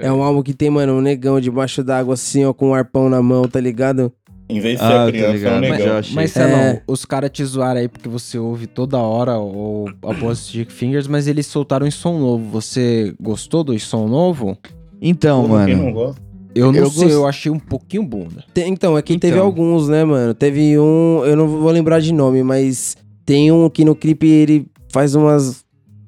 [0.00, 3.08] É um álbum que tem, mano, um negão debaixo d'água assim, ó, com um arpão
[3.08, 4.12] na mão, tá ligado?
[4.48, 6.00] Em vez de ser Ah, a tô criança, é um negão.
[6.14, 6.82] Mas, lá, É.
[6.86, 11.06] os caras te zoaram aí porque você ouve toda hora o a voz Stick Fingers,
[11.06, 12.44] mas eles soltaram um som novo.
[12.50, 14.58] Você gostou do som novo?
[15.00, 15.84] Então, Pô, Quem mano.
[15.84, 16.22] não gosta?
[16.54, 18.44] Eu não Eu sei, gost- eu achei um pouquinho bunda.
[18.52, 19.46] Tem- então, é que teve Então.
[19.46, 20.34] alguns, né, mano?
[20.34, 24.66] Teve um, eu não vou lembrar de nome, mas tem um que no clipe ele
[24.92, 25.61] faz umas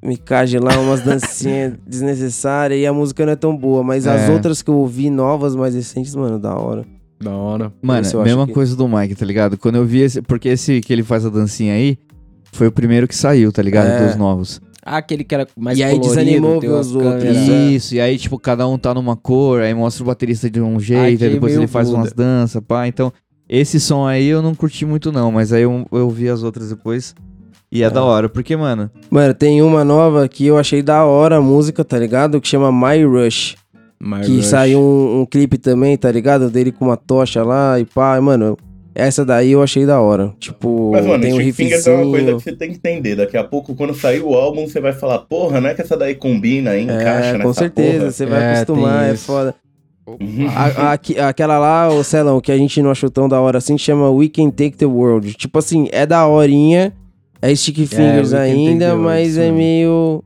[0.05, 4.33] micagem lá, umas dancinhas desnecessárias e a música não é tão boa, mas as É.
[4.33, 6.85] outras que eu ouvi novas, mais recentes, mano, da hora.
[7.21, 7.73] Da hora.
[7.81, 9.57] Mano, mesma que- coisa do Mike, tá ligado?
[9.57, 10.21] Quando eu vi esse.
[10.21, 11.97] Porque esse que ele faz a dancinha aí
[12.53, 13.87] foi o primeiro que saiu, tá ligado?
[13.89, 14.07] É.
[14.07, 14.61] Dos novos.
[14.85, 17.15] Ah, aquele que era mais E aí colorido, desanimou ver umas os outros.
[17.25, 17.49] câmeras.
[17.49, 20.79] Isso, e aí, tipo, cada um tá numa cor, aí mostra o baterista de um
[20.79, 22.01] jeito, aí depois ele faz Buda.
[22.01, 22.87] umas danças, pá.
[22.87, 23.11] Então,
[23.49, 26.69] esse som aí eu não curti muito, não, mas aí eu, eu vi as outras
[26.69, 27.15] depois.
[27.75, 31.39] E é, da hora, porque, mano, Mano, tem uma nova que eu achei da hora
[31.39, 32.41] a música, tá ligado?
[32.41, 33.57] Que chama My Rush.
[34.01, 34.47] My que Rush.
[34.47, 36.49] saiu um, um clipe também, tá ligado?
[36.51, 38.21] Dele com uma tocha lá e pá.
[38.21, 38.57] Mano,
[38.95, 40.33] essa daí eu achei da hora.
[40.39, 42.39] Tipo, Mas, mano, tem um Stick Fingers é uma coisa riffzinho.
[42.39, 43.17] que você tem que entender.
[43.17, 45.97] Daqui a pouco, quando sair o álbum, você vai falar, porra, não é que essa
[45.97, 46.85] daí combina, hein?
[46.85, 48.11] encaixa É, nessa com certeza, porra.
[48.13, 49.55] você vai É, acostumar, é foda.
[50.55, 53.77] A- a- aquela lá, o Celão, que a gente não achou tão da hora assim,
[53.79, 55.33] chama We Can Take the World.
[55.35, 56.93] Tipo assim, é da horinha,
[57.51, 60.25] é Stick Fingers the ainda, mas é meio.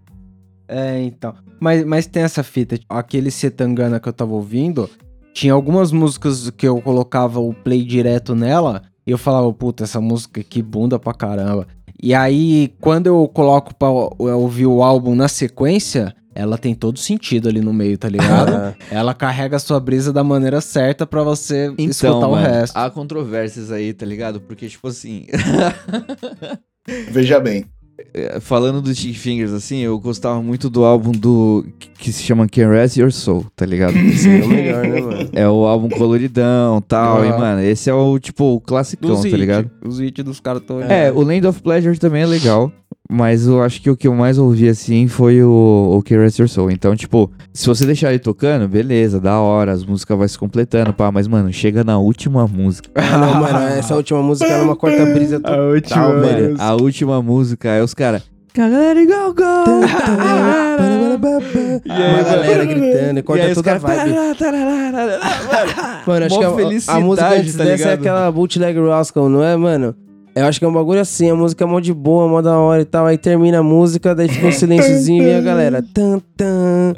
[0.68, 1.34] É, então.
[1.60, 2.78] Mas, mas tem essa fita.
[2.88, 4.88] Aquele Setangana que eu tava ouvindo,
[5.34, 10.00] tinha algumas músicas que eu colocava o play direto nela e eu falava, puta, essa
[10.00, 11.66] música que bunda pra caramba.
[12.00, 17.48] E aí, quando eu coloco pra ouvir o álbum na sequência, ela tem todo sentido
[17.48, 18.54] ali no meio, tá ligado?
[18.54, 22.36] Ah, ela carrega a sua brisa da maneira certa pra você então, escutar mano, o
[22.36, 22.76] resto.
[22.76, 24.40] há controvérsias aí, tá ligado?
[24.40, 25.26] Porque, tipo assim,
[27.10, 27.64] Veja bem.
[28.14, 31.66] é, falando do Stick Fingers, assim, eu gostava muito do álbum do.
[31.98, 33.96] que- se chama Can Rest Your Soul, tá ligado?
[33.98, 35.30] esse é o melhor, né, mano?
[35.32, 37.24] É o álbum coloridão tal.
[37.24, 39.70] E, mano, esse é o, tipo, o classicão, Dos tá ligado?
[39.84, 40.80] Os hits dos caras tão...
[40.80, 42.72] É, o Land of Pleasure também é legal.
[43.10, 46.38] Mas eu acho que o que eu mais ouvi, assim, foi o, o Can Rest
[46.40, 46.70] Your Soul.
[46.70, 50.92] Então, tipo, se você deixar ele tocando, beleza, da hora, as músicas vão se completando,
[50.92, 51.10] pá.
[51.10, 52.90] Mas, mano, chega na última música.
[52.94, 56.22] Ah, não, mano, essa última música era uma corta-brisa A total, última, velho.
[56.22, 56.42] velho.
[56.58, 58.22] Mano, a última música é os caras.
[58.56, 59.44] Let it go, go!
[61.86, 64.14] Uma galera gritando, e E corta aí toda a vibe.
[66.06, 69.28] Mano, acho Mó que a- a, felicidade, música antes tá dessa é aquela Bootleg Rascal,
[69.28, 69.94] não é, mano?
[70.38, 72.58] Eu acho que é um bagulho assim, a música é mó de boa, mó da
[72.58, 73.06] hora e tal.
[73.06, 75.82] Aí termina a música, daí fica um silênciozinho e a galera.
[75.82, 76.94] Tan, tan,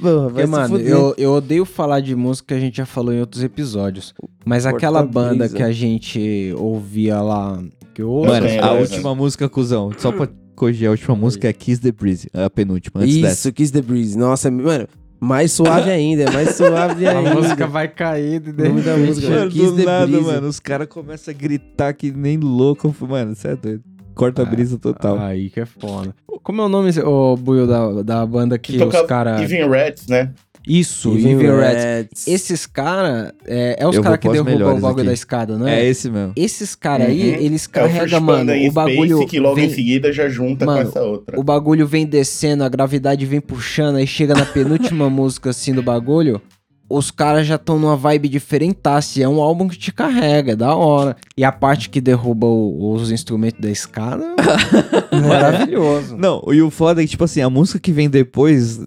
[0.00, 3.20] Porra, Porque, mano, eu, eu odeio falar de música que a gente já falou em
[3.20, 4.14] outros episódios.
[4.44, 7.62] Mas aquela banda que a gente ouvia lá.
[7.94, 9.90] Que eu ouço, Mano, a última música, cuzão.
[9.96, 13.48] Só pra corrigir, a última música é Kiss the Breeze, a penúltima, antes dessa.
[13.48, 14.16] Isso, Kiss the Breeze.
[14.18, 14.86] Nossa, mano,
[15.24, 17.34] mais suave ainda, mais suave a ainda.
[17.34, 21.32] música vai cair de O nome da música Mano, do nada, mano, os caras começam
[21.32, 22.94] a gritar que nem louco.
[23.00, 23.82] Mano, você é doido.
[24.14, 25.18] Corta a Ah, brisa total.
[25.18, 26.14] Aí que é foda.
[26.42, 29.40] Como é o nome, ô Buio, da, da banda que, Que os caras.
[29.42, 30.30] Even Rats, né?
[30.66, 31.84] Isso, Rats.
[31.84, 32.26] Rats.
[32.28, 33.32] Esses caras.
[33.46, 35.80] É, é os caras que derrubam o bagulho da escada, não é?
[35.80, 35.86] é?
[35.88, 36.32] esse mesmo.
[36.36, 37.40] Esses caras aí, Uhum.
[37.40, 39.16] eles É o First carregam, mano, Panda em o bagulho.
[39.16, 41.38] Space, que logo vem- em seguida já junta Mano, com essa outra.
[41.38, 45.82] O bagulho vem descendo, a gravidade vem puxando, aí chega na penúltima música assim do
[45.82, 46.40] bagulho,
[46.88, 49.18] os caras já estão numa vibe diferentaça.
[49.18, 51.16] e É um álbum que te carrega, é da hora.
[51.36, 54.34] E a parte que derruba o- os instrumentos da escada,
[55.26, 56.16] maravilhoso.
[56.16, 58.80] Não, e o foda é que, tipo assim, a música que vem depois.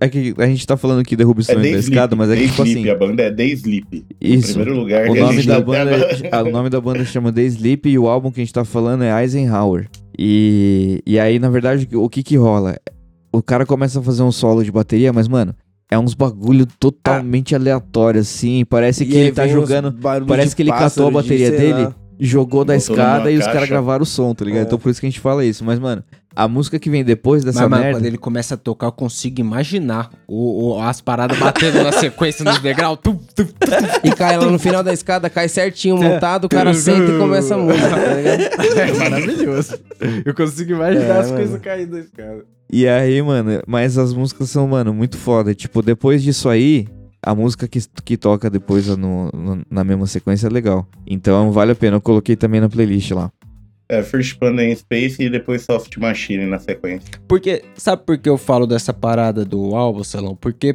[0.00, 2.30] É que a gente tá falando que o É instrumento The da Sleep, escada, mas
[2.30, 2.88] é que, tipo assim.
[2.88, 4.04] a banda é The Sleep.
[4.20, 4.54] Em Isso.
[4.54, 7.42] primeiro lugar, O que nome, da tá banda, até- o nome da banda chama The
[7.42, 9.88] Sleep e o álbum que a gente tá falando é Eisenhower.
[10.18, 12.76] E, e aí, na verdade, o que que rola?
[13.32, 15.54] O cara começa a fazer um solo de bateria, mas, mano,
[15.90, 18.64] é uns bagulho totalmente aleatório, assim.
[18.64, 19.92] Parece que E aí ele tá jogando.
[20.26, 21.94] Parece de que ele catou a de, bateria sei dele, lá.
[22.20, 24.60] Jogou da Botou escada e os caras gravaram o som, tá ligado?
[24.62, 24.66] É.
[24.66, 25.64] Então por isso que a gente fala isso.
[25.64, 26.02] Mas, mano,
[26.36, 27.98] a música que vem depois dessa Mas, merda.
[27.98, 32.44] quando ele começa a tocar, eu consigo imaginar o, o- as paradas batendo na sequência
[32.44, 32.98] nos degraus.
[33.02, 33.46] Tum, tum,
[34.04, 37.54] E cai lá no final da escada, cai certinho montado, o cara senta e começa
[37.54, 38.78] a música, tá ligado?
[38.78, 39.78] É maravilhoso.
[40.24, 41.36] Eu consigo imaginar É, as mano.
[41.38, 42.44] coisas caindo da escada.
[42.72, 45.52] E aí, mano, mas as músicas são, mano, muito foda.
[45.54, 46.86] Tipo, depois disso aí,
[47.22, 50.86] a música que, que toca depois no, no- na mesma sequência é legal.
[51.06, 51.96] Então vale a pena.
[51.96, 53.30] Eu coloquei também na playlist lá.
[53.88, 57.10] É, First Panda in Space e depois Soft Machine na sequência.
[57.26, 60.36] Porque, sabe por que eu falo dessa parada do álbum, Salão?
[60.36, 60.74] Porque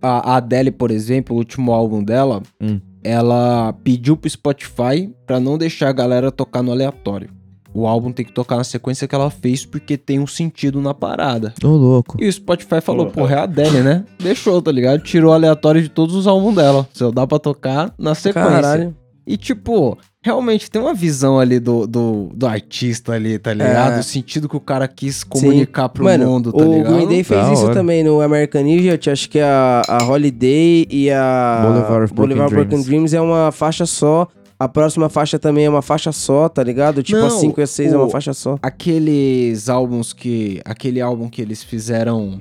[0.00, 2.80] a a Adele, por exemplo, o último álbum dela, Hum.
[3.02, 7.28] ela pediu pro Spotify pra não deixar a galera tocar no aleatório.
[7.74, 10.94] O álbum tem que tocar na sequência que ela fez porque tem um sentido na
[10.94, 11.52] parada.
[11.62, 12.16] Ô, louco.
[12.20, 13.34] E o Spotify falou, Porra.
[13.34, 14.04] é a Adele, né?
[14.22, 15.02] Deixou, tá ligado?
[15.02, 16.88] Tirou o aleatório de todos os álbuns dela.
[16.92, 18.48] Só dá pra tocar na sequência.
[18.48, 18.94] Caralho.
[19.26, 23.96] E, tipo, realmente tem uma visão ali do, do, do artista ali, tá ligado?
[23.96, 24.00] É.
[24.00, 26.94] O sentido que o cara quis comunicar pro Mano, mundo, tá o ligado?
[26.94, 27.74] Green Day fez Da isso hora.
[27.74, 32.54] também no American Idiot, acho que a, a Holiday e a Boulevard of Broken Boulevard
[32.54, 32.86] Broken Dreams.
[32.86, 34.28] Dreams é uma faixa só.
[34.64, 37.02] A próxima faixa também é uma faixa só, tá ligado?
[37.02, 38.58] Tipo, Não, a 5 e a 6 é uma faixa só.
[38.62, 40.58] Aqueles álbuns que...
[40.64, 42.40] Aquele álbum que eles fizeram...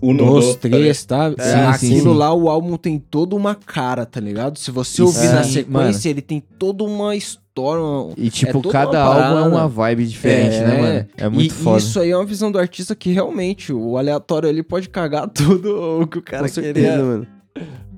[0.00, 1.32] Um Dois, três, tá?
[1.36, 2.18] É, Sim, Aquilo sim.
[2.18, 4.56] lá, o álbum tem toda uma cara, tá ligado?
[4.58, 5.98] Se você E ouvir na sequência, mano.
[6.04, 7.82] ele tem toda uma história...
[8.18, 11.06] E, tipo, toda cada álbum é uma vibe diferente, né, mano?
[11.16, 11.78] É muito e, foda.
[11.78, 16.02] isso aí é uma visão do artista que realmente o aleatório ali pode cagar tudo
[16.02, 17.26] o que o cara Com certeza, queria mano.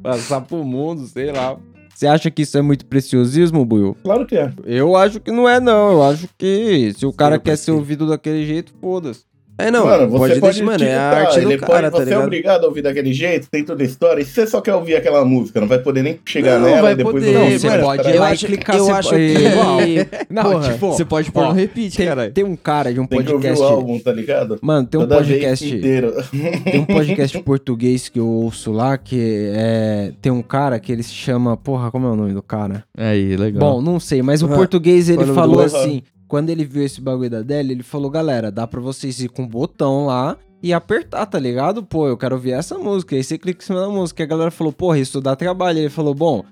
[0.02, 1.58] passar pro mundo, sei lá.
[1.96, 3.96] Você acha que isso é muito preciosismo, Buiu?
[4.04, 4.52] Claro que é.
[4.66, 5.92] Eu acho que não é, não.
[5.92, 9.24] Eu acho que se o cara eu quer ser ouvido daquele jeito, foda-se.
[9.58, 11.90] É, não, mano, você pode, pode, deixar, mano, é a arte ele do cara, pode,
[11.90, 12.24] tá Você é ligado?
[12.26, 14.20] obrigado a ouvir daquele jeito, tem toda a história.
[14.20, 16.92] E você só quer ouvir aquela música, não vai poder nem chegar Não, nela vai
[16.92, 17.58] e depois poder, ouvir.
[17.58, 20.16] você pode cara, ir eu lá e acho, clicar, eu você acho pode- que...
[20.34, 22.32] Não, Porra, tipo, Você pode pôr ó, no repeat, tem, caralho.
[22.32, 23.62] tem um cara de um Tem que ouvir podcast.
[23.64, 24.58] o álbum, tá ligado?
[24.60, 25.74] Mano, tem um Toda podcast.
[25.74, 26.12] inteiro.
[26.64, 30.12] Tem um podcast português que eu ouço lá que é.
[30.20, 31.56] Tem um cara que ele se chama.
[31.56, 32.84] Porra, como é o nome do cara?
[32.96, 33.60] Aí, legal.
[33.60, 34.54] Bom, não sei, mas o Uhum.
[34.54, 36.02] português ele é falou assim.
[36.28, 39.42] Quando ele viu esse bagulho da Deli, ele falou: galera, dá pra vocês ir com
[39.42, 41.82] um botão lá e apertar, tá ligado?
[41.82, 43.14] Pô, eu quero ouvir essa música.
[43.14, 44.22] Aí você clica em cima da música.
[44.22, 45.78] E a galera falou: porra, isso dá trabalho.
[45.78, 46.44] Ele falou: bom.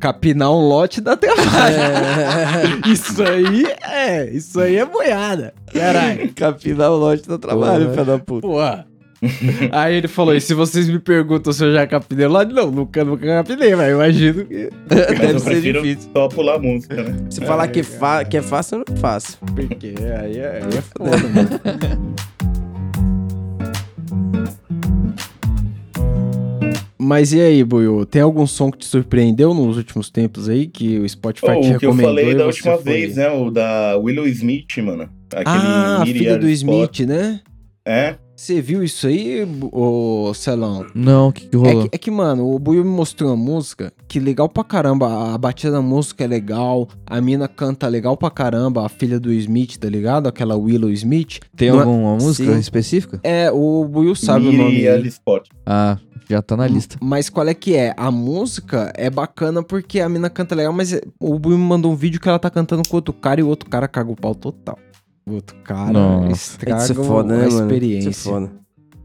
[0.00, 1.76] Capinar um lote dá trabalho.
[1.76, 2.88] É.
[2.90, 5.54] Isso aí é, isso aí é boiada.
[5.72, 6.34] Caralho.
[6.34, 8.46] Capinar o lote do trabalho, filho da puta.
[8.46, 8.86] Porra.
[9.72, 12.70] Aí ele falou: e se vocês me perguntam se eu já capinei o lote, não,
[12.70, 14.70] nunca, nunca capinei, mas eu imagino que.
[14.88, 16.10] Mas Deve eu ser prefiro difícil.
[16.16, 17.26] só pular a música, né?
[17.30, 19.38] Se falar que, fa que é fácil, não é fácil.
[19.54, 22.14] Porque aí é, aí é foda, mano.
[27.00, 28.04] Mas e aí, Buiu?
[28.04, 31.72] Tem algum som que te surpreendeu nos últimos tempos aí que o Spotify Pô, te
[31.74, 32.10] o que eu recomendou?
[32.14, 32.84] falei e da você última foi?
[32.84, 33.30] vez, né?
[33.30, 35.08] O da Willow Smith, mano.
[35.32, 36.98] Aquele Ah, a filha do Spot.
[37.00, 37.40] Smith, né?
[37.86, 38.16] É?
[38.38, 40.86] Você viu isso aí, ô Celão?
[40.94, 41.82] Não, o que, que É rolou?
[41.88, 45.34] que, é que, mano, o Buiu me mostrou uma música que legal pra caramba.
[45.34, 49.32] A batida da música é legal, a mina canta legal pra caramba, a filha do
[49.32, 50.28] Smith, tá ligado?
[50.28, 51.40] Aquela Willow Smith.
[51.56, 52.60] Tem não é- alguma música Sim.
[52.60, 53.18] específica?
[53.24, 54.70] É, o Buiu sabe o nome.
[54.70, 55.08] Myriad aí.
[55.08, 55.44] Spot.
[55.66, 55.98] Ah,
[56.30, 56.96] já tá na lista.
[57.02, 57.92] Mas qual é que é?
[57.96, 61.90] A música é bacana porque a mina canta legal, mas é- o Buiu me mandou
[61.90, 64.16] um vídeo que ela tá cantando com outro cara e o outro cara caga o
[64.16, 64.78] pau total.
[65.30, 66.32] Outro cara Nossa.
[66.32, 67.60] estraga Isso é foda, né, a mano?
[67.62, 68.08] experiência.
[68.10, 68.50] Isso é foda.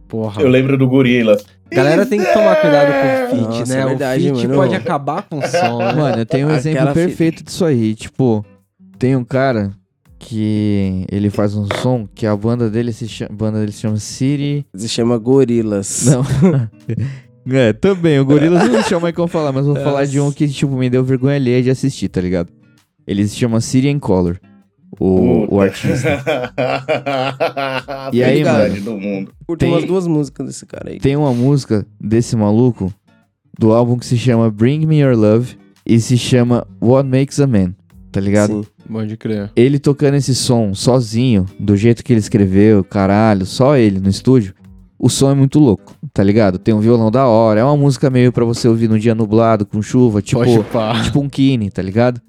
[0.08, 0.42] Porra.
[0.42, 1.44] Eu lembro do Gorilas.
[1.72, 3.82] Galera tem que tomar cuidado com o Nossa, né?
[3.82, 4.54] é verdade, o mano.
[4.56, 5.94] pode acabar com o som, né?
[5.94, 7.96] Mano, eu tenho um exemplo Aquela fi- perfeito disso aí.
[7.96, 8.46] Tipo,
[9.00, 9.72] tem um cara
[10.20, 13.98] que ele faz um som que a banda dele se chama, banda dele se chama
[13.98, 14.66] City.
[14.76, 16.06] Se chama Gorilas.
[16.06, 16.24] Não.
[17.58, 20.48] é, também, o Gorila não deixa o Michael falar, mas vou falar de um que,
[20.48, 22.50] tipo, me deu vergonha alheia de assistir, tá ligado?
[23.08, 24.40] Ele se chama City in Color.
[25.06, 26.22] O, o artista.
[28.14, 28.80] e aí, mano?
[28.80, 29.34] do mundo.
[29.46, 30.98] Curto Tem- umas duas músicas desse cara aí.
[30.98, 32.94] Tem uma música desse maluco
[33.60, 37.48] do álbum que se chama Bring Me Your Love e se chama What Makes a
[37.48, 37.74] Man,
[38.14, 38.64] tá ligado?
[38.64, 38.70] Sim.
[38.90, 39.52] Pode crer.
[39.58, 44.54] Ele tocando esse som sozinho, do jeito que ele escreveu, caralho, só ele no estúdio,
[44.98, 46.58] o som é muito louco, tá ligado?
[46.58, 49.66] Tem um violão da hora, é uma música meio pra você ouvir num dia nublado,
[49.66, 50.44] com chuva, tipo,
[51.04, 52.22] tipo um Kine, tá ligado?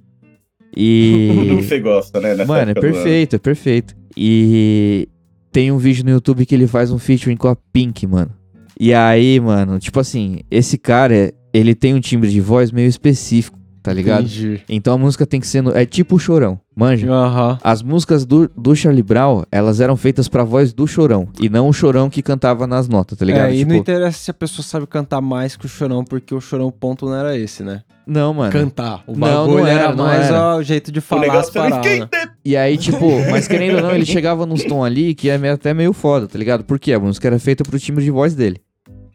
[0.76, 1.56] E.
[1.62, 2.34] você gosta, né?
[2.34, 3.94] nessa Mano, é perfeito, é perfeito.
[4.16, 5.08] E
[5.52, 8.30] tem um vídeo no YouTube que ele faz um featuring com a Pink, mano.
[8.78, 13.58] E aí, mano, tipo assim, esse cara, ele tem um timbre de voz meio específico.
[13.84, 14.20] Tá ligado?
[14.24, 14.62] Entendi.
[14.66, 15.60] Então a música tem que ser.
[15.62, 17.06] No, é tipo o chorão, manja?
[17.12, 17.58] Aham.
[17.62, 21.28] As músicas do, do Charlie Brown, elas eram feitas pra voz do chorão.
[21.38, 23.50] E não o chorão que cantava nas notas, tá ligado?
[23.50, 26.34] É, e Tipo, não interessa se a pessoa sabe cantar mais que o chorão, porque
[26.34, 27.82] o chorão ponto não era esse, né?
[28.06, 28.50] não, mano.
[28.52, 29.02] Cantar.
[29.06, 30.56] O Não, bagulho não era, era, não mais era.
[30.56, 31.86] o jeito de falar as paradas.
[31.86, 32.08] skate.
[32.44, 35.72] E aí, tipo, mas querendo ou não, ele chegava nos tons ali que é até
[35.74, 36.64] meio foda, tá ligado?
[36.64, 38.60] Porque a música era feita pro timbre de voz dele.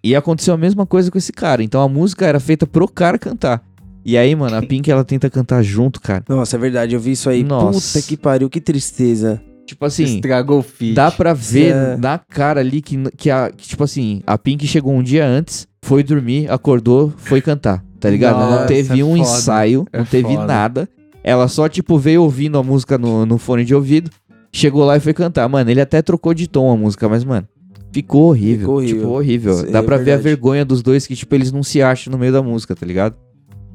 [0.04, 1.62] E aconteceu a mesma coisa com esse cara.
[1.62, 3.62] Então a música era feita pro cara cantar.
[4.06, 6.24] E aí, mano, a Pink ela tenta cantar junto, cara.
[6.28, 7.44] Nossa, é verdade, eu vi isso aí.
[7.44, 8.00] Nossa.
[8.00, 9.42] Puta que pariu, que tristeza.
[9.66, 10.96] Tipo assim, Estragou o feat.
[10.96, 11.98] dá pra ver É.
[11.98, 15.68] na cara ali que, que, a, que, tipo assim, a Pink chegou um dia antes,
[15.84, 18.38] foi dormir, acordou, foi cantar, tá ligado?
[18.38, 19.20] Ela não Nossa, teve é um foda.
[19.20, 20.46] ensaio, É não teve foda.
[20.48, 20.90] nada.
[21.24, 24.10] Ela só, tipo, veio ouvindo a música no, no fone de ouvido,
[24.52, 25.48] chegou lá e foi cantar.
[25.48, 27.48] Mano, ele até trocou de tom a música, mas, mano,
[27.92, 28.60] ficou horrível.
[28.62, 28.98] Ficou horrível.
[29.02, 29.54] Tipo, horrível.
[29.54, 32.10] Isso Dá é pra ver a vergonha dos dois que, tipo, eles não se acham
[32.12, 33.16] no meio da música, tá ligado?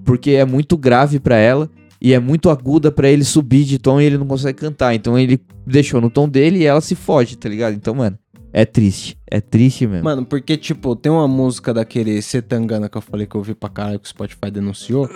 [0.04, 4.00] Porque é muito grave pra ela e é muito aguda pra ele subir de tom
[4.00, 4.94] e ele não consegue cantar.
[4.94, 7.74] Então ele deixou no tom dele e ela se fode, tá ligado?
[7.74, 8.18] Então, mano,
[8.52, 9.18] é triste.
[9.28, 10.04] É triste mesmo.
[10.04, 13.68] Mano, porque, tipo, tem uma música daquele Setangana que eu falei que eu ouvi pra
[13.68, 15.08] caralho que o Spotify denunciou,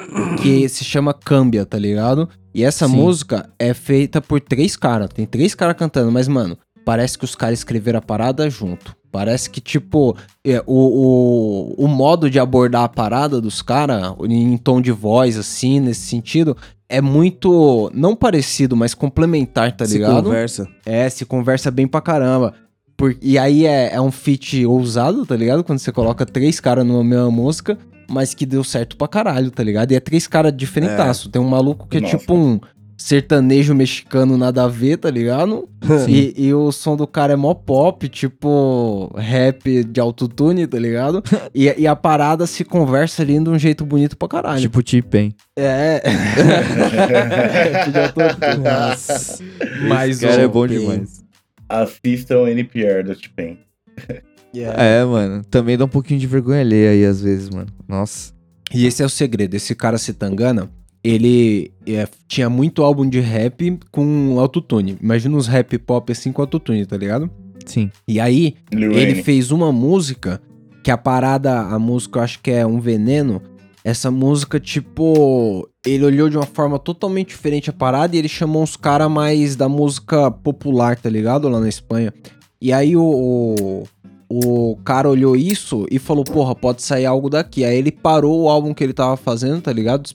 [0.42, 2.28] que se chama Cambia, tá ligado?
[2.52, 2.96] E essa Sim.
[2.96, 5.10] música é feita por três caras.
[5.14, 8.96] Tem três caras cantando, mas, mano, parece que os caras escreveram a parada junto.
[9.10, 14.56] Parece que, tipo, é, o, o, o modo de abordar a parada dos caras, em
[14.58, 16.56] tom de voz, assim, nesse sentido,
[16.88, 20.24] é muito, não parecido, mas complementar, tá Se ligado?
[20.24, 20.68] conversa.
[20.84, 22.54] É, se conversa bem pra caramba.
[22.96, 25.62] Por- e aí é, é um feat ousado, tá ligado?
[25.64, 27.78] Quando você coloca três caras numa mesma música,
[28.10, 29.92] mas que deu certo pra caralho, tá ligado?
[29.92, 31.28] E é três caras diferentaço.
[31.28, 32.16] Tem um maluco que é Nossa.
[32.18, 32.58] tipo um
[33.00, 35.68] sertanejo mexicano nada a ver, tá ligado?
[36.08, 41.22] E, e o som do cara é mó pop, tipo rap de autotune, tá ligado?
[41.54, 44.60] E, e a parada se conversa ali de um jeito bonito pra caralho.
[44.60, 45.32] Tipo T-Pain.
[45.56, 46.02] é.
[47.90, 48.64] de autotune.
[48.64, 49.38] Nossa.
[49.88, 51.24] Mas Esse cara o- é bom demais.
[51.68, 53.58] Assistam o NPR do T-Pain.
[54.54, 55.44] É, mano.
[55.44, 57.68] Também dá um pouquinho de vergonha alheia aí às vezes, mano.
[57.86, 58.32] Nossa.
[58.74, 59.54] E esse é o segredo.
[59.54, 60.68] Esse cara Setangana,
[61.02, 64.96] ele é, tinha muito álbum de rap com autotune.
[65.00, 67.30] Imagina uns rap pop assim com autotune, tá ligado?
[67.66, 67.90] Sim.
[68.06, 69.22] E aí, Lil ele Wayne.
[69.22, 70.40] fez uma música
[70.82, 73.42] que a parada, a música eu acho que é Um Veneno.
[73.84, 78.62] Essa música, tipo, ele olhou de uma forma totalmente diferente a parada e ele chamou
[78.62, 81.48] uns caras mais da música popular, tá ligado?
[81.48, 82.12] Lá na Espanha.
[82.60, 83.84] E aí o, o,
[84.30, 87.64] o cara olhou isso e falou, porra, pode sair algo daqui.
[87.64, 90.10] Aí ele parou o álbum que ele tava fazendo, tá ligado?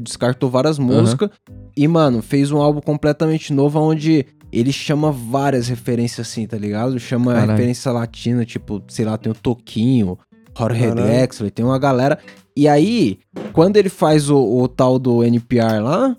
[0.00, 1.30] Descartou várias músicas.
[1.76, 6.98] E, mano, fez um álbum completamente novo onde ele chama várias referências assim, tá ligado?
[6.98, 7.52] Chama Caralho.
[7.52, 10.18] referência latina, tipo, sei lá, tem o Toquinho,
[10.58, 10.90] Jorge.
[10.90, 12.18] Drexler, tem uma galera.
[12.54, 13.18] E aí,
[13.52, 16.16] quando ele faz o, o tal do NPR lá,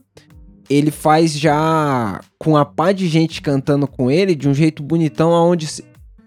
[0.69, 5.33] ele faz já com a pá de gente cantando com ele de um jeito bonitão,
[5.33, 5.67] aonde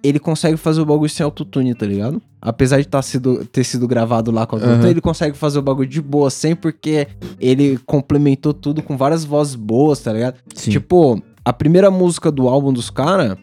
[0.07, 2.21] ele consegue fazer o bagulho sem autotune, tá ligado?
[2.41, 4.89] Apesar de tá sido, ter sido gravado lá com autotune, Aham.
[4.91, 7.09] ele consegue fazer o bagulho de boa, sem porque
[7.41, 10.37] ele complementou tudo com várias vozes boas, tá ligado?
[10.55, 10.71] Sim.
[10.71, 13.37] Tipo, a primeira música do álbum dos caras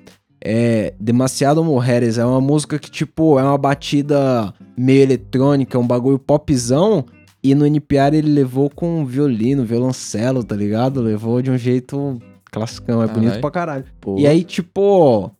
[0.44, 2.18] é Demasiado Mujeres.
[2.18, 7.06] É uma música que, tipo, é uma batida meio eletrônica, um bagulho popzão.
[7.42, 11.02] E no NPR ele levou com violino, violoncelo, tá ligado?
[11.02, 12.18] Levou de um jeito
[12.50, 13.42] classicão, é bonito Caralho.
[13.42, 13.86] pra caralho.
[14.00, 14.18] Pô.
[14.18, 15.32] E aí, tipo,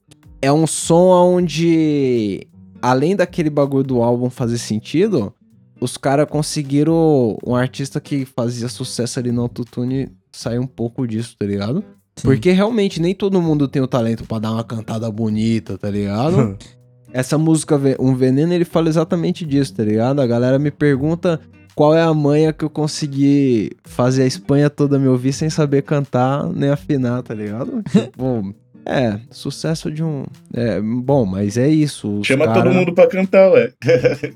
[0.44, 2.46] é um som onde,
[2.82, 5.34] além daquele bagulho do álbum fazer sentido,
[5.80, 7.38] os caras conseguiram.
[7.46, 11.82] Um artista que fazia sucesso ali no autotune sair um pouco disso, tá ligado?
[12.18, 12.24] Sim.
[12.24, 16.58] Porque realmente nem todo mundo tem o talento pra dar uma cantada bonita, tá ligado?
[17.14, 20.20] Essa música, Um Veneno, ele fala exatamente disso, tá ligado?
[20.20, 21.40] A galera me pergunta
[21.74, 25.84] qual é a manha que eu consegui fazer a Espanha toda me ouvir sem saber
[25.84, 27.82] cantar nem afinar, tá ligado?
[27.90, 28.54] tipo,
[28.86, 30.26] é, sucesso de um.
[30.54, 32.22] É, bom, mas é isso.
[32.24, 33.72] Chama cara- todo mundo pra cantar, ué.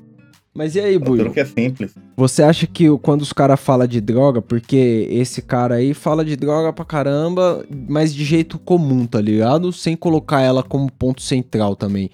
[0.54, 1.30] Mas e aí, Buio?
[1.30, 1.94] que é simples.
[2.16, 6.34] Você acha que quando os caras falam de droga, porque esse cara aí fala de
[6.34, 9.72] droga pra caramba, mas de jeito comum, tá ligado?
[9.72, 12.10] Sem colocar ela como ponto central também.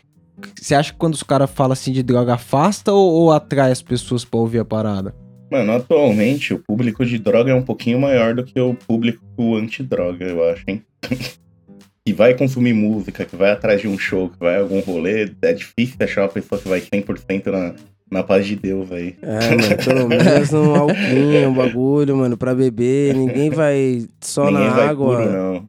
[0.61, 3.81] Você acha que quando os caras falam assim de droga, afasta ou, ou atrai as
[3.81, 5.14] pessoas pra ouvir a parada?
[5.51, 10.23] Mano, atualmente o público de droga é um pouquinho maior do que o público antidroga,
[10.27, 10.83] eu acho, hein?
[12.07, 15.31] que vai consumir música, que vai atrás de um show, que vai a algum rolê,
[15.40, 17.75] é difícil achar uma pessoa que vai 100% na,
[18.11, 19.17] na paz de Deus aí.
[19.23, 23.15] É, mano, pelo menos um alquinho, um bagulho, mano, pra beber.
[23.15, 25.17] Ninguém vai só Ninguém na vai água.
[25.17, 25.69] puro, não.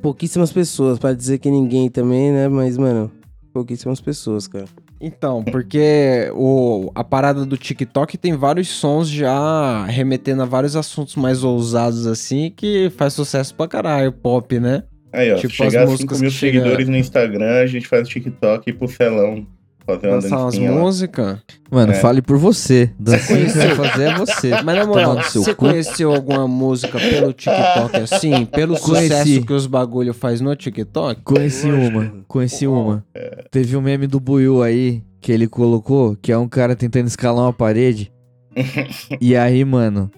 [0.00, 2.46] Pouquíssimas pessoas, pra dizer que ninguém também, né?
[2.46, 3.10] Mas, mano,
[3.52, 4.66] pouquíssimas pessoas, cara.
[5.00, 11.16] Então, porque o, a parada do TikTok tem vários sons já remetendo a vários assuntos
[11.16, 14.84] mais ousados assim que faz sucesso pra caralho, pop, né?
[15.14, 16.90] Aí, ó, tipo, chegar a 5 mil seguidores chega...
[16.90, 19.46] no Instagram, a gente faz o TikTok pro felão.
[19.86, 21.38] Fazer uma Lançar umas músicas.
[21.70, 21.94] Mano, é.
[21.96, 22.90] fale por você.
[22.98, 24.50] Dancinha que vai fazer é você.
[24.62, 25.66] Mas na moral, você cu.
[25.66, 28.46] conheceu alguma música pelo TikTok assim?
[28.46, 29.08] Pelo Conheci.
[29.08, 31.20] sucesso que os bagulho faz no TikTok?
[31.22, 32.12] Conheci uma.
[32.26, 33.04] Conheci uma.
[33.14, 33.44] É.
[33.50, 37.44] Teve um meme do Buiu aí que ele colocou, que é um cara tentando escalar
[37.44, 38.10] uma parede.
[39.20, 40.10] e aí, mano,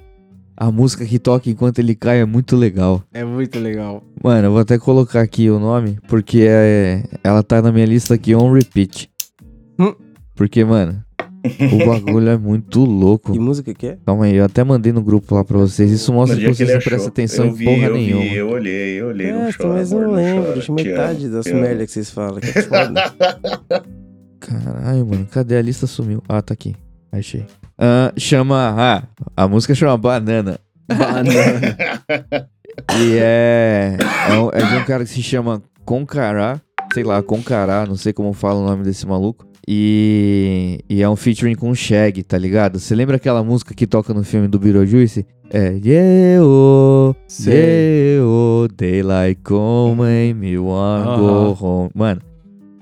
[0.57, 3.03] a música que toca enquanto ele cai é muito legal.
[3.13, 4.03] É muito legal.
[4.23, 8.15] Mano, eu vou até colocar aqui o nome, porque é, ela tá na minha lista
[8.15, 9.11] aqui on repeat.
[9.79, 9.95] Hum.
[10.35, 11.03] Porque, mano,
[11.45, 13.33] o bagulho é muito louco.
[13.33, 13.99] Que música que é?
[14.05, 15.91] Calma aí, eu até mandei no grupo lá pra vocês.
[15.91, 18.23] Isso mostra que vocês não prestam atenção eu em porra eu nenhuma.
[18.23, 19.27] Vi, eu olhei, eu olhei.
[19.29, 20.53] É, choro, mas não lembro.
[20.55, 22.41] Deixa metade das merda que vocês falam.
[22.41, 23.15] Que é foda.
[24.41, 25.87] Caralho, mano, cadê a lista?
[25.87, 26.23] Sumiu.
[26.29, 26.75] Ah, tá aqui.
[27.13, 27.41] Achei.
[27.79, 28.75] Uh, chama.
[28.77, 29.03] Ah,
[29.37, 30.59] a música chama Banana.
[30.89, 31.77] Banana.
[32.99, 33.97] e é,
[34.31, 36.61] é, um, é, de um cara que se chama Concará.
[36.95, 39.47] Sei lá, Concará, não sei como fala o nome desse maluco.
[39.69, 42.79] E, e é um featuring com Shag, tá ligado?
[42.79, 45.27] Você lembra aquela música que toca no filme do Beetlejuice?
[45.51, 47.15] É Yeah, oh,
[47.47, 51.91] yeah, oh, daylight come me wanna go home.
[51.95, 52.21] Mano,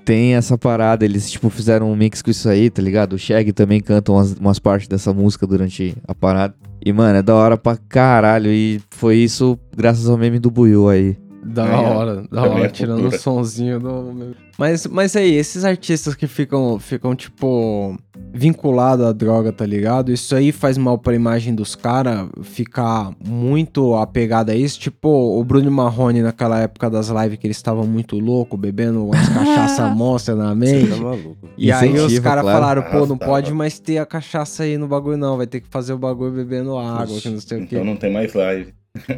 [0.05, 3.13] tem essa parada, eles tipo fizeram um mix com isso aí, tá ligado?
[3.13, 6.53] O Shag também canta umas, umas partes dessa música durante a parada.
[6.85, 8.51] E, mano, é da hora pra caralho.
[8.51, 11.17] E foi isso graças ao meme do Buiu aí.
[11.43, 14.35] Da é, hora, da hora, tirando o sonzinho do.
[14.57, 17.97] Mas, mas aí, esses artistas que ficam, ficam tipo,
[18.33, 20.13] vinculados à droga, tá ligado?
[20.13, 24.79] Isso aí faz mal pra imagem dos caras ficar muito apegado a isso.
[24.79, 29.27] Tipo, o Bruno Marrone naquela época das lives que eles estavam muito louco, bebendo umas
[29.27, 30.89] cachaça monstra na mente.
[30.89, 31.49] Tá maluco.
[31.57, 32.59] E aí os caras claro.
[32.59, 35.35] falaram, pô, não pode mais ter a cachaça aí no bagulho, não.
[35.35, 37.75] Vai ter que fazer o bagulho bebendo água, que não sei então o quê.
[37.75, 38.73] Então não tem mais live.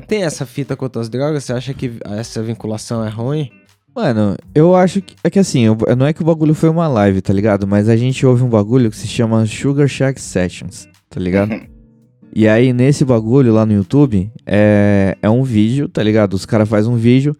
[0.08, 1.44] Tem essa fita com outras drogas?
[1.44, 3.52] Você acha que essa vinculação é ruim?
[3.98, 5.16] Mano, eu acho que.
[5.24, 5.66] É que assim,
[5.98, 7.66] não é que o bagulho foi uma live, tá ligado?
[7.66, 11.60] Mas a gente ouve um bagulho que se chama Sugar Shack Sessions, tá ligado?
[12.32, 16.36] e aí, nesse bagulho lá no YouTube, é, é um vídeo, tá ligado?
[16.36, 17.36] Os caras fazem um vídeo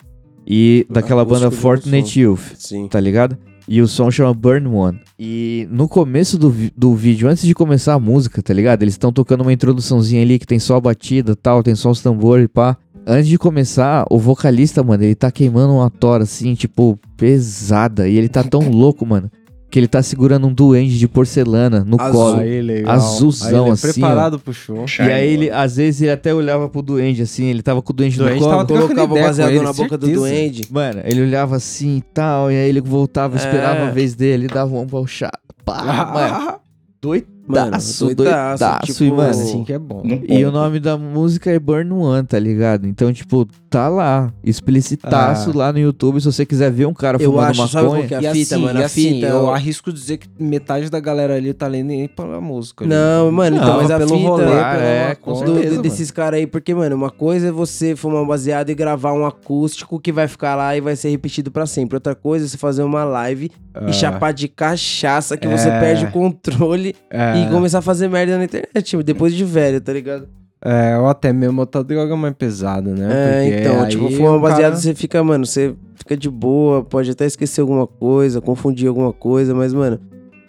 [0.48, 2.88] e daquela banda Fortnite Youth, Sim.
[2.88, 3.38] tá ligado?
[3.68, 5.00] E o som chama Burn One.
[5.20, 8.82] E no começo do, do vídeo, antes de começar a música, tá ligado?
[8.82, 12.02] Eles estão tocando uma introduçãozinha ali que tem só a batida tal, tem só os
[12.02, 12.76] tambores e pá.
[13.10, 18.06] Antes de começar, o vocalista, mano, ele tá queimando uma tora assim, tipo, pesada.
[18.06, 19.32] E ele tá tão louco, mano,
[19.72, 22.14] que ele tá segurando um duende de porcelana no Azul.
[22.14, 22.40] colo.
[22.42, 22.94] Aí, legal.
[22.94, 23.94] Azulzão, aí, é assim.
[23.94, 24.38] Preparado ó.
[24.40, 24.86] pro show.
[25.00, 27.96] E aí ele, às vezes, ele até olhava pro duende, assim, ele tava com o
[27.96, 28.68] duende, duende no colo.
[28.68, 30.68] Colocava o baseado na boca do duende.
[30.70, 33.88] Mano, ele olhava assim e tal, e aí ele voltava, esperava é.
[33.88, 35.40] a vez dele, dava um balchado.
[35.64, 36.60] Pá, mano.
[37.02, 40.04] Doido doidaço, doidaço, doidaço tipo, e, mano, assim que é bom.
[40.28, 42.88] E o nome da música é Burn One, tá ligado?
[42.88, 45.58] Então, tipo, tá lá, explicitaço ah.
[45.58, 47.92] lá no YouTube, se você quiser ver um cara eu fumando acho, maconha.
[47.92, 49.28] Sabe que é a fita, assim, mano, a assim, fita...
[49.28, 52.84] Eu arrisco dizer que metade da galera ali tá lendo nem pela música.
[52.84, 52.94] Ali.
[52.94, 56.48] Não, mano, então, não, mas a pelo fita rolê, é, com certeza, desses caras aí,
[56.48, 60.28] porque, mano, uma coisa é você fumar um baseado e gravar um acústico que vai
[60.28, 61.96] ficar lá e vai ser repetido pra sempre.
[61.96, 63.52] Outra coisa é você fazer uma live
[63.86, 63.92] e ah.
[63.92, 65.58] chapar de cachaça que é.
[65.58, 67.37] você perde o controle é.
[67.44, 70.28] E começar a fazer merda na internet, tipo, depois de velho, tá ligado?
[70.64, 73.08] É, ou até mesmo outra droga mais pesada, né?
[73.10, 74.76] É, Porque então, tipo, fumar baseado, cara...
[74.76, 79.54] você fica, mano, você fica de boa, pode até esquecer alguma coisa, confundir alguma coisa,
[79.54, 80.00] mas, mano,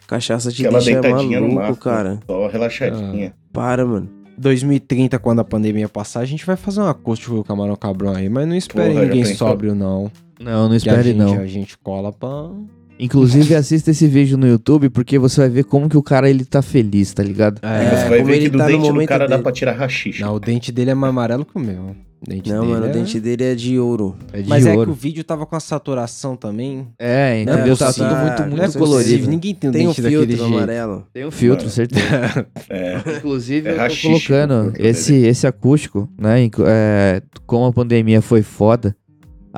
[0.06, 2.20] cachaça te Aquela deixa maluco, máximo, cara.
[2.26, 3.34] Só relaxadinha.
[3.36, 4.08] Ah, para, mano.
[4.38, 8.14] 2030, quando a pandemia passar, a gente vai fazer um acústico com o Camarão Cabrão
[8.14, 10.10] aí, mas não espere Porra, ninguém sóbrio, não.
[10.40, 11.34] Não, não espere, não.
[11.40, 12.50] A gente cola pra
[12.98, 16.44] Inclusive, assista esse vídeo no YouTube, porque você vai ver como que o cara ele
[16.44, 17.60] tá feliz, tá ligado?
[17.62, 19.36] É, você vai ver que do tá dente do cara dele.
[19.36, 20.22] dá pra tirar rachixe.
[20.22, 21.94] Não, o dente dele é mais amarelo que o meu.
[22.26, 22.90] Dente não, mano, é...
[22.90, 24.16] o dente dele é de ouro.
[24.32, 24.82] É de Mas ouro.
[24.82, 26.88] é que o vídeo tava com a saturação também.
[26.98, 27.74] É, entendeu?
[27.74, 29.28] É, tá tudo muito, muito é colorido.
[29.28, 30.94] Ninguém tem, tem um dente filtro daquele amarelo.
[30.94, 31.08] Jeito.
[31.12, 32.46] Tem um filtro, certeza.
[32.68, 33.00] é.
[33.18, 36.50] Inclusive, é eu tô colocando esse, esse acústico, né?
[36.66, 38.96] É, como a pandemia foi foda,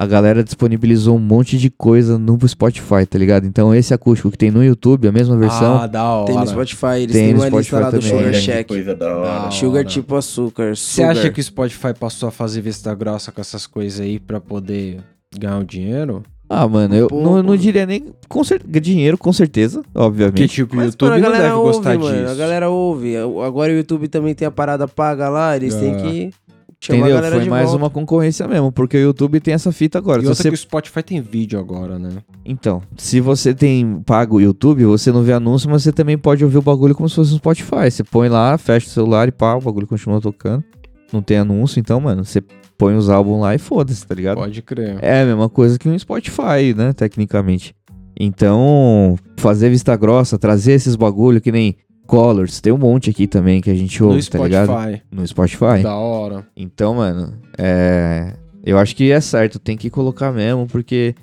[0.00, 3.46] a galera disponibilizou um monte de coisa no Spotify, tá ligado?
[3.46, 5.76] Então esse acústico que tem no YouTube, a mesma versão.
[5.76, 6.24] Ah, da hora.
[6.24, 8.64] Tem no Spotify, eles tem têm uma Spotify lista lá do Sugar Shack.
[8.64, 9.50] Coisa da hora.
[9.50, 10.74] Sugar tipo açúcar.
[10.74, 14.40] Você acha que o Spotify passou a fazer vista grossa com essas coisas aí pra
[14.40, 15.00] poder
[15.38, 16.22] ganhar o dinheiro?
[16.48, 20.36] Ah, mano, eu não, não, diria nem com cer dinheiro, com certeza, obviamente.
[20.36, 22.32] Que tipo, o YouTube mano, não deve ouve, gostar mano, disso.
[22.32, 23.18] A galera ouve.
[23.18, 26.30] Agora o YouTube também tem a parada paga lá, eles têm que
[26.82, 27.16] Chama a Entendeu?
[27.16, 27.82] galera Foi de mais volta.
[27.82, 30.22] uma concorrência mesmo, porque o YouTube tem essa fita agora.
[30.22, 30.48] E outra você...
[30.48, 32.10] que o Spotify tem vídeo agora, né?
[32.42, 36.42] Então, se você tem pago o YouTube, você não vê anúncio, mas você também pode
[36.42, 37.90] ouvir o bagulho como se fosse no Spotify.
[37.90, 40.64] Você põe lá, fecha o celular e pá, o bagulho continua tocando.
[41.12, 42.42] Não tem anúncio, então, mano, você
[42.78, 44.38] põe os álbuns lá e foda-se, tá ligado?
[44.38, 44.96] Pode crer.
[45.02, 47.74] É a mesma coisa que um Spotify, né, tecnicamente.
[48.18, 51.76] Então, fazer vista grossa, trazer esses bagulho que nem
[52.10, 54.66] Colors, tem um monte aqui também que a gente ouve, no tá ligado?
[54.66, 55.02] Spotify.
[55.12, 55.82] No Spotify.
[55.82, 56.46] Da hora.
[56.56, 58.34] Então, mano, é.
[58.64, 61.14] Eu acho que é certo, tem que colocar mesmo, porque,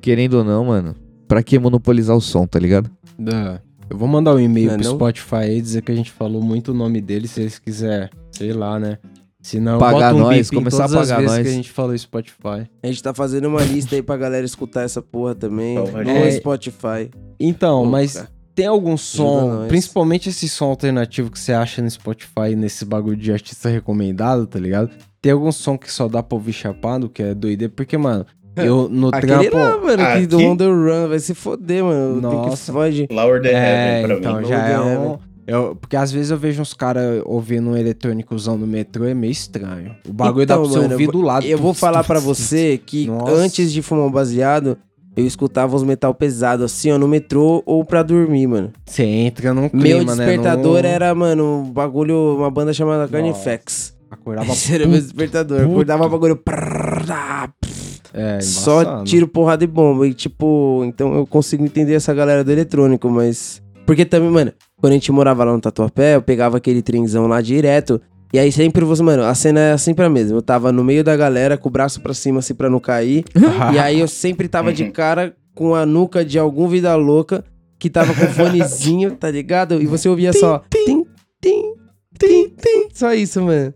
[0.00, 0.94] querendo ou não, mano,
[1.26, 2.90] pra que monopolizar o som, tá ligado?
[3.20, 3.60] É.
[3.90, 4.94] Eu vou mandar um e-mail Não é pro não?
[4.94, 8.52] Spotify aí dizer que a gente falou muito o nome dele, se eles quiserem, sei
[8.52, 8.98] lá, né?
[9.40, 11.42] Se não, Pagar um nós, começar a pagar vezes nós.
[11.42, 12.68] que a gente falou Spotify.
[12.82, 15.76] A gente tá fazendo uma lista aí pra galera escutar essa porra também.
[15.78, 17.10] Então, No é- Spotify.
[17.40, 18.28] Então, Pô, mas cara.
[18.58, 23.30] Tem algum som, principalmente esse som alternativo que você acha no Spotify, nesse bagulho de
[23.32, 24.90] artista recomendado, tá ligado?
[25.22, 28.88] Tem algum som que só dá pra ouvir chapado, que é doideira, porque, mano, eu
[28.88, 29.56] no Aquele trampo...
[29.56, 30.46] lá, mano, que do Aqui?
[30.46, 32.20] On The Run, vai se foder, mano.
[32.20, 32.72] Tem que Nossa.
[33.12, 34.48] Lower the É, Heaven pra então mim.
[34.48, 35.18] já é um...
[35.46, 39.30] eu- porque às vezes eu vejo uns caras ouvindo um eletrônicozão no metrô, é meio
[39.30, 39.94] estranho.
[40.08, 41.46] O bagulho dá Então, pra você mano, ouvir eu do lado.
[41.46, 42.22] Eu vou falar tuts.
[42.24, 43.30] você que Nossa.
[43.32, 44.76] antes de fumar um baseado,
[45.20, 48.72] eu escutava os metal pesado assim, ó, no metrô ou pra dormir, mano.
[48.86, 50.04] Você entra num clima, Meu né?
[50.26, 53.96] despertador num- era, mano, um bagulho, uma banda chamada Carnifex.
[54.10, 55.60] Acordava Esse era meu despertador.
[55.60, 55.70] puto.
[55.72, 56.36] Acordava bagulho.
[56.36, 57.48] prrrá,
[58.14, 60.06] É, Só tiro, porrada e bomba.
[60.06, 63.62] E tipo, então eu consigo entender essa galera do eletrônico, mas.
[63.86, 67.40] Porque também, mano, quando a gente morava lá no Tatuapé, eu pegava aquele trenzão lá
[67.40, 68.00] direto.
[68.32, 70.36] E aí sempre você, mano, a cena é sempre a mesma.
[70.36, 73.24] Eu tava no meio da galera, com o braço pra cima, assim, pra não cair.
[73.74, 77.44] e aí eu sempre tava de cara com a nuca de algum vida louca
[77.78, 79.80] que tava com fonezinho, tá ligado?
[79.80, 80.62] E você ouvia só.
[80.70, 81.04] Tim,
[81.40, 81.74] tim,
[82.18, 82.88] tim, tim.
[82.92, 83.72] Só isso, mano.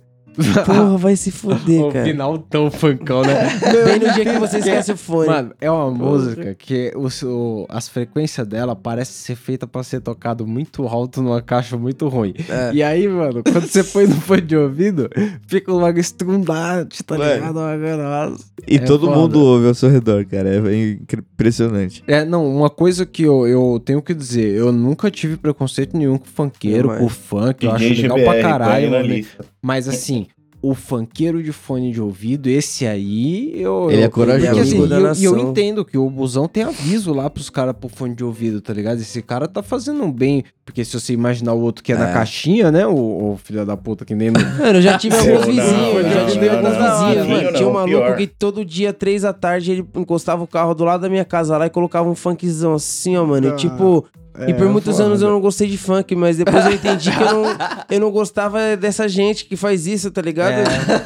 [0.64, 2.04] Porra, vai se fuder, o cara.
[2.04, 3.34] final tão funkão, né?
[3.84, 5.26] Bem no dia que você esquece o fone.
[5.28, 10.00] Mano, é uma música que o, o- as frequências dela parece ser feita pra ser
[10.00, 12.34] tocado muito alto numa caixa muito ruim.
[12.48, 12.70] É.
[12.72, 15.08] E aí, mano, quando você põe no fone de ouvido,
[15.46, 17.34] fica bagulho estrundante, tá Mano.
[17.34, 17.56] ligado?
[17.58, 17.96] Uma
[18.30, 18.44] nossa.
[18.66, 19.18] E É todo foda.
[19.18, 20.48] mundo ouve ao seu redor, cara.
[20.48, 22.02] É impressionante.
[22.06, 26.16] É, não, uma coisa que eu, eu tenho que dizer, eu nunca tive preconceito nenhum
[26.18, 29.24] com funkeiro, com funk, eu acho legal pra caralho, na mano.
[29.60, 30.21] Mas assim,
[30.62, 33.90] o funkeiro de fone de ouvido, esse aí, eu.
[33.90, 34.46] Ele é eu- corajoso.
[34.46, 37.28] Porque, assim, Amigo da e eu, e eu entendo que o busão tem aviso lá
[37.28, 39.00] pros caras pro fone de ouvido, tá ligado?
[39.00, 40.44] Esse cara tá fazendo um bem.
[40.64, 42.12] Porque se você imaginar o outro que é, na É.
[42.12, 42.86] caixinha, né?
[42.86, 42.92] O,
[43.32, 44.30] o filho da puta que nem.
[44.30, 47.52] no- Mano, eu já tive Não, alguns vizinhos, eu já tive alguns vizinhos, mano.
[47.54, 48.16] Tinha um maluco pior.
[48.16, 51.58] que todo dia, três da tarde, ele encostava o carro do lado da minha casa
[51.58, 53.48] lá e colocava um funkzão assim, ó, mano.
[53.48, 54.04] E tipo.
[54.48, 57.34] E por muitos anos eu não gostei de funk, mas depois eu entendi que eu
[57.34, 57.44] não,
[57.90, 60.54] eu não gostava dessa gente que faz isso, tá ligado?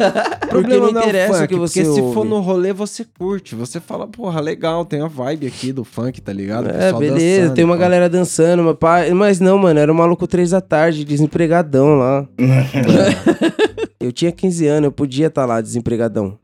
[0.49, 2.15] Porque não é o interessa o que você Porque se ouve.
[2.15, 3.55] for no rolê, você curte.
[3.57, 6.71] Você fala, porra, legal, tem a vibe aqui do funk, tá ligado?
[6.71, 7.81] É, beleza, dançando tem uma pá.
[7.81, 12.27] galera dançando, mas, pá, mas não, mano, era um maluco três da tarde, desempregadão lá.
[14.01, 16.39] eu tinha 15 anos, eu podia estar lá desempregadão.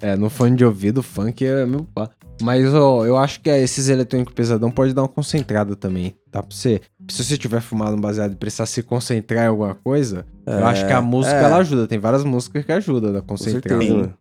[0.00, 2.10] É, no fone de ouvido, funk é meu pá.
[2.42, 6.14] Mas, ó, eu acho que é, esses eletrônicos pesadão pode dar uma concentrada também.
[6.30, 6.80] Tá pra você.
[7.08, 10.86] Se você tiver fumado um baseado e precisar se concentrar em alguma coisa, eu acho
[10.86, 11.44] que a música é.
[11.44, 11.86] ela ajuda.
[11.86, 13.78] Tem várias músicas que ajudam a Com concentrar.
[13.78, 14.12] mano.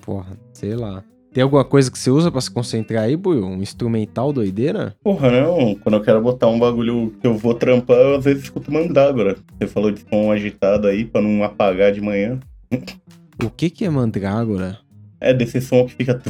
[0.00, 1.04] Porra, sei lá.
[1.32, 3.44] Tem alguma coisa que você usa pra se concentrar aí, Buiu?
[3.44, 4.96] Um instrumental doideira?
[5.04, 5.74] Porra, não.
[5.74, 9.36] Quando eu quero botar um bagulho que eu vou trampar, eu às vezes escuto mandrágora.
[9.60, 12.40] Você falou de som agitado aí, pra não apagar de manhã.
[13.42, 14.78] O que que é mandrágora?
[15.20, 16.20] É desse som que fica.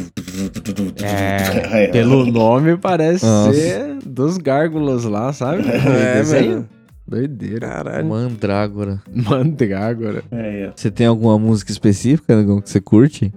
[1.02, 3.52] É, Pelo nome parece Nossa.
[3.52, 5.62] ser dos gárgulas lá, sabe?
[5.68, 6.68] É, mano.
[7.06, 7.66] Doideira.
[7.68, 8.06] Caralho.
[8.06, 9.02] Mandrágora.
[9.14, 10.22] Mandrágora.
[10.30, 10.72] É, é.
[10.74, 13.32] Você tem alguma música específica, Negão, que você curte?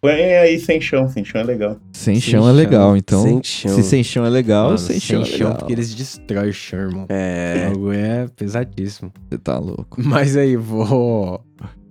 [0.00, 1.76] Põe aí sem chão, sem chão é legal.
[1.92, 2.48] Sem, Sem chão, chão.
[2.48, 3.22] é legal, então.
[3.22, 3.74] Sem chão.
[3.76, 5.54] Se sem chão é legal, Mano, sem chão é legal.
[5.54, 7.06] porque eles destroem o chão, irmão.
[7.08, 7.70] É.
[7.76, 9.12] O é pesadíssimo.
[9.30, 10.00] Você tá louco.
[10.02, 11.40] Mas aí, vou.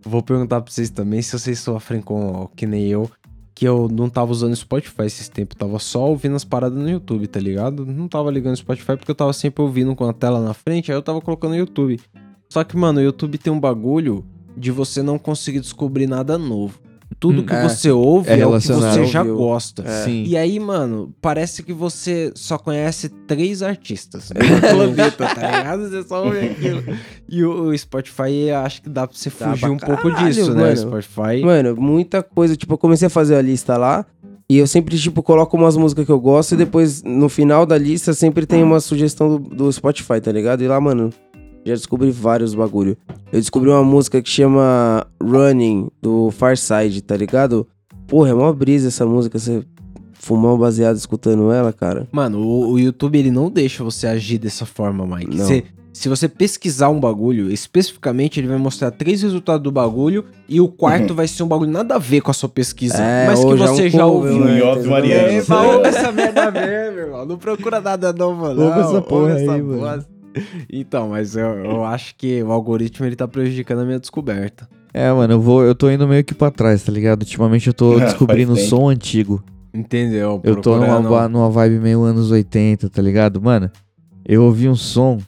[0.08, 3.12] Vou perguntar pra vocês também se vocês sofrem com, que nem eu,
[3.54, 5.58] que eu não tava usando Spotify esses tempos.
[5.58, 7.86] Tava só ouvindo as paradas no YouTube, tá ligado?
[7.86, 10.98] Não tava ligando Spotify porque eu tava sempre ouvindo com a tela na frente, aí
[10.98, 12.00] eu tava colocando no YouTube.
[12.50, 14.24] Só que, mano, o YouTube tem um bagulho
[14.56, 16.80] de você não conseguir descobrir nada novo.
[17.20, 17.68] Tudo Hum, que é.
[17.68, 19.36] você ouve É é, o que você já Ouviu.
[19.38, 19.82] gosta.
[19.84, 20.04] É.
[20.04, 20.24] Sim.
[20.28, 25.90] E aí, mano, parece que você só conhece três artistas no planeta, tá ligado?
[25.90, 26.84] Você só ouve aquilo.
[27.30, 30.54] E o, o Spotify, acho que dá pra você Dá fugir pra um pouco disso,
[30.54, 30.62] né?
[30.62, 30.78] O mano.
[30.78, 31.42] Spotify.
[31.44, 32.56] Mano, muita coisa.
[32.56, 34.06] Tipo, eu comecei a fazer a lista lá.
[34.50, 36.54] E eu sempre, tipo, coloco umas músicas que eu gosto.
[36.54, 40.64] E depois, no final da lista, sempre tem uma sugestão do, do Spotify, tá ligado?
[40.64, 41.10] E lá, mano,
[41.68, 42.96] Já descobri vários bagulho.
[43.32, 47.68] Eu descobri uma música que chama Running, do Farside, tá ligado?
[48.08, 49.64] Porra, é uma brisa essa música, você
[50.14, 52.08] fumar um baseado escutando ela, cara.
[52.12, 55.36] Mano, o, o YouTube ele não deixa você agir dessa forma, Mike.
[55.38, 55.46] Não.
[55.46, 55.64] Você-
[55.94, 60.68] se você pesquisar um bagulho, especificamente ele vai mostrar três resultados do bagulho e o
[60.68, 63.02] quarto vai ser um bagulho nada a ver com a sua pesquisa.
[63.02, 64.46] É, mas que já você um já ouviu.
[64.46, 64.60] né?
[64.60, 67.26] É, mas ouve essa merda mesmo, meu irmão.
[67.26, 68.68] Não procura nada novo, não.
[68.68, 69.80] Ouve essa porra Ouve essa aí, mano.
[69.82, 70.17] bosta.
[70.72, 74.68] Então, mas eu, eu acho que o algoritmo ele tá prejudicando a minha descoberta.
[74.94, 77.22] É, mano, eu vou, eu tô indo meio que pra trás, tá ligado?
[77.22, 79.44] Ultimamente eu tô descobrindo faz som antigo.
[79.74, 80.42] Entendeu?
[80.44, 83.42] Eu tô numa, numa vibe meio anos 80, tá ligado?
[83.42, 83.70] Mano,
[84.26, 85.20] eu ouvi um som.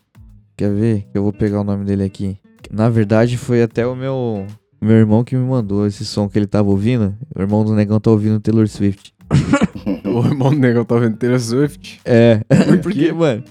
[0.58, 1.06] Quer ver?
[1.14, 2.38] Eu vou pegar o nome dele aqui.
[2.72, 4.46] Na verdade, foi até o meu,
[4.82, 7.16] meu irmão que me mandou esse som que ele tava ouvindo.
[7.36, 9.14] O irmão do negão tá ouvindo Taylor Swift.
[10.10, 12.02] O irmão do negão tá vendo Taylor Swift.
[12.04, 13.14] É, Por porque, quê?
[13.14, 13.44] mano,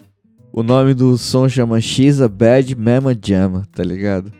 [0.52, 4.32] o nome do som chama She's a Bad Mama Jama, tá ligado?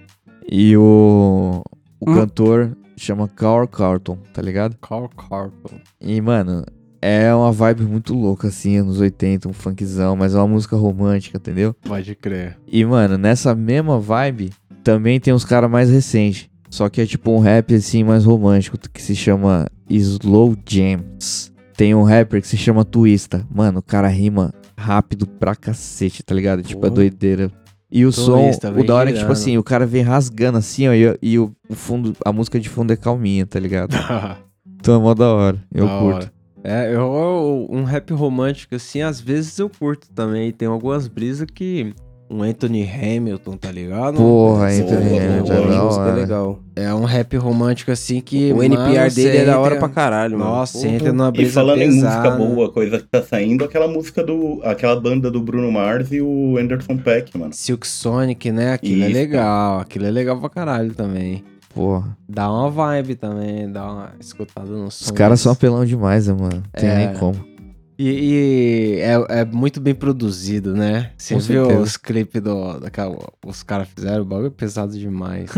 [0.51, 1.63] E o,
[2.01, 2.15] o Hum.
[2.15, 4.77] cantor chama Carl Carlton, tá ligado?
[4.81, 5.77] Carl Carlton.
[6.01, 6.65] E, mano,
[7.01, 11.37] é uma vibe muito louca, assim, anos 80, um funkzão, mas é uma música romântica,
[11.39, 11.75] entendeu?
[11.85, 12.57] Pode crer.
[12.67, 14.51] E, mano, nessa mesma vibe,
[14.83, 16.49] também tem uns caras mais recentes.
[16.71, 21.53] Só que é tipo um rap, assim, mais romântico, que se chama Slow Jams.
[21.77, 23.47] Tem um rapper que se chama Twista.
[23.55, 26.63] Mano, o cara rima rápido pra cacete, tá ligado?
[26.63, 27.51] Tipo, é doideira.
[27.91, 30.59] E o Twista, som, o da hora é que, tipo assim, o cara vem rasgando
[30.59, 33.95] assim, ó, e, e o, fundo, a música de fundo é calminha, tá ligado?
[34.81, 35.59] Então é mó da hora.
[35.75, 36.15] Eu Da curto.
[36.17, 36.33] hora.
[36.63, 40.53] É, eu- um rap romântico, assim, às vezes eu curto também.
[40.53, 41.93] Tem algumas brisas que.
[42.31, 44.17] Um Anthony Hamilton, tá ligado?
[44.17, 46.15] Porra, Anthony boa, Hamilton, é da é hora.
[46.15, 46.59] legal.
[46.77, 48.53] É um rap romântico, assim, que.
[48.53, 50.51] O NPR mano, dele você é da hora pra caralho, mano.
[50.51, 50.91] Nossa, Porra.
[50.91, 52.31] entra numa E brisa falando em pesada.
[52.31, 54.61] música boa, coisa que tá saindo, aquela música do.
[54.63, 57.53] aquela banda do Bruno Mars e o Anderson Peck, mano.
[57.55, 58.75] Silk Sonic, né?
[58.75, 59.15] Aquilo é Isso.
[59.19, 59.81] legal.
[59.81, 61.43] Aquilo é legal pra caralho também.
[61.75, 62.17] Porra.
[62.29, 65.05] Dá uma vibe também, dá uma escutada no som.
[65.07, 66.63] Os caras são apelão demais, né, mano?
[66.73, 66.95] Tem É.
[67.07, 67.37] nem como.
[67.99, 71.11] E, e é, é muito bem produzido, né?
[71.19, 71.83] Você Com viu certeza.
[71.83, 75.51] os clipes do, daquela, os caras fizeram, o bagulho é pesado demais.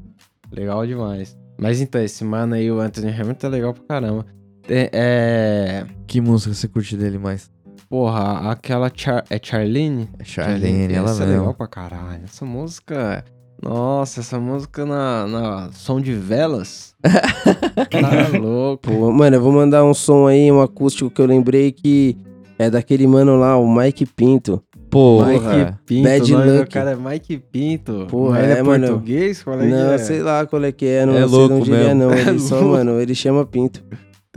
[0.52, 1.36] legal demais.
[1.58, 4.26] Mas então, esse mano aí, o Anthony Hamilton, é legal pra caramba.
[4.68, 7.50] É, é- Que música você curte dele mais?
[7.88, 10.08] Porra, aquela Char, é Charlene?
[10.18, 12.24] É Charlene, ela essa é legal pra caralho.
[12.24, 13.24] Essa música.
[13.62, 16.94] Nossa, essa música na, na som de velas.
[17.02, 18.82] tá louco.
[18.90, 22.16] Pô, mano, eu vou mandar um som aí, um acústico que eu lembrei que
[22.58, 24.62] é daquele mano lá, o Mike Pinto.
[24.90, 25.32] Porra.
[25.32, 26.70] Mike Pinto, Bad o nome do Luck.
[26.70, 28.06] cara é Mike Pinto.
[28.08, 28.86] Porra, ele é, é, mano.
[28.88, 29.42] português?
[29.42, 29.98] Qual é que não, é?
[29.98, 32.00] sei lá qual é que é, não É sei louco de onde ele é, mesmo.
[32.04, 32.10] não.
[32.16, 32.70] É Ele só, louco.
[32.70, 33.82] mano, ele chama Pinto.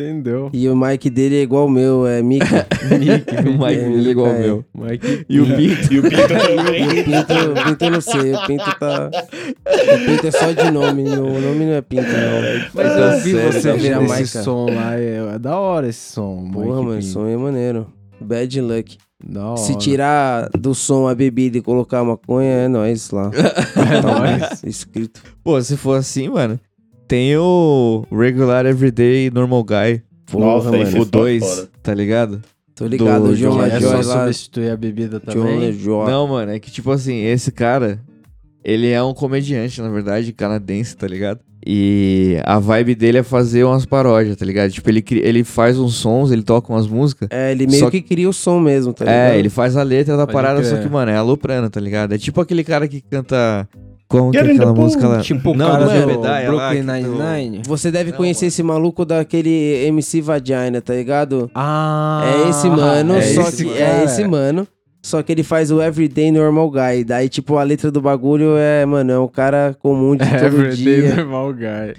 [0.04, 0.50] Entendeu?
[0.54, 2.48] E o Mike dele é igual o meu, é Mickey.
[2.98, 4.40] Mickey, O Mike dele é igual ao É.
[4.40, 4.66] meu.
[4.74, 5.94] Mike E o Pinto.
[5.94, 6.88] E o Pinto também.
[6.90, 9.12] O Pinto, o Pinto eu não sei, o Pinto tá.
[9.12, 12.70] O Pinto é só de nome, o nome não é Pinto, não.
[12.74, 14.14] Mas Tá eu vi sério, você tá ver bom.
[14.16, 16.50] esse som lá, é, é da hora esse som.
[16.52, 17.06] Porra, Mike mano, o Pinto.
[17.06, 17.88] som é maneiro.
[18.22, 18.98] Bad luck.
[19.22, 19.58] Da hora.
[19.58, 23.30] Se tirar do som a bebida e colocar a maconha, é nóis lá.
[23.76, 24.64] É Tá nóis.
[24.64, 25.22] escrito.
[25.44, 26.58] Pô, se for assim, mano,
[27.10, 30.04] tem o Regular Everyday Normal Guy.
[30.32, 31.06] Porra, Nossa, O é foda.
[31.10, 32.40] 2, tá ligado?
[32.76, 34.24] Tô ligado, do o John John É Lajoy só lá.
[34.26, 35.60] substituir a bebida John também.
[35.72, 36.06] Lajoy.
[36.10, 38.00] Não, mano, é que tipo assim, esse cara,
[38.64, 41.40] ele é um comediante, na verdade, canadense, tá ligado?
[41.66, 44.72] E a vibe dele é fazer umas paródias, tá ligado?
[44.72, 47.28] Tipo, ele, ele faz uns sons, ele toca umas músicas.
[47.32, 49.34] É, ele meio Só que cria o som mesmo, tá ligado?
[49.34, 50.70] É, ele faz a letra da Pode parada, crer.
[50.70, 52.14] só que, mano, é aloprando, tá ligado?
[52.14, 53.68] É tipo aquele cara que canta.
[54.10, 55.20] Como que é aquela música lá?
[55.22, 57.62] Tipo o Não, cara do Brooklyn Nine-Nine.
[57.68, 58.48] Você deve Não, conhecer mano.
[58.50, 61.50] esse maluco daquele MC Vagina, tá ligado?
[61.54, 64.02] Ah, é esse mano, é só esse que cara.
[64.02, 64.68] é esse mano.
[65.04, 67.04] Só que ele faz o Everyday Normal Guy.
[67.06, 70.76] Daí, tipo, a letra do bagulho é, mano, é um cara comum de todo Everyday
[71.02, 71.16] dia.
[71.16, 71.94] Normal Guy.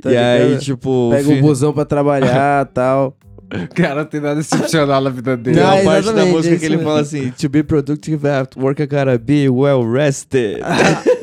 [0.00, 1.10] tá e aí, tipo.
[1.10, 3.16] Pega o busão pra trabalhar e tal.
[3.52, 5.56] O cara não tem nada excepcional na vida dele.
[5.58, 6.88] Tem Não, uma parte da música é que ele mesmo.
[6.88, 10.62] fala assim: To be productive at work, I gotta be well rested.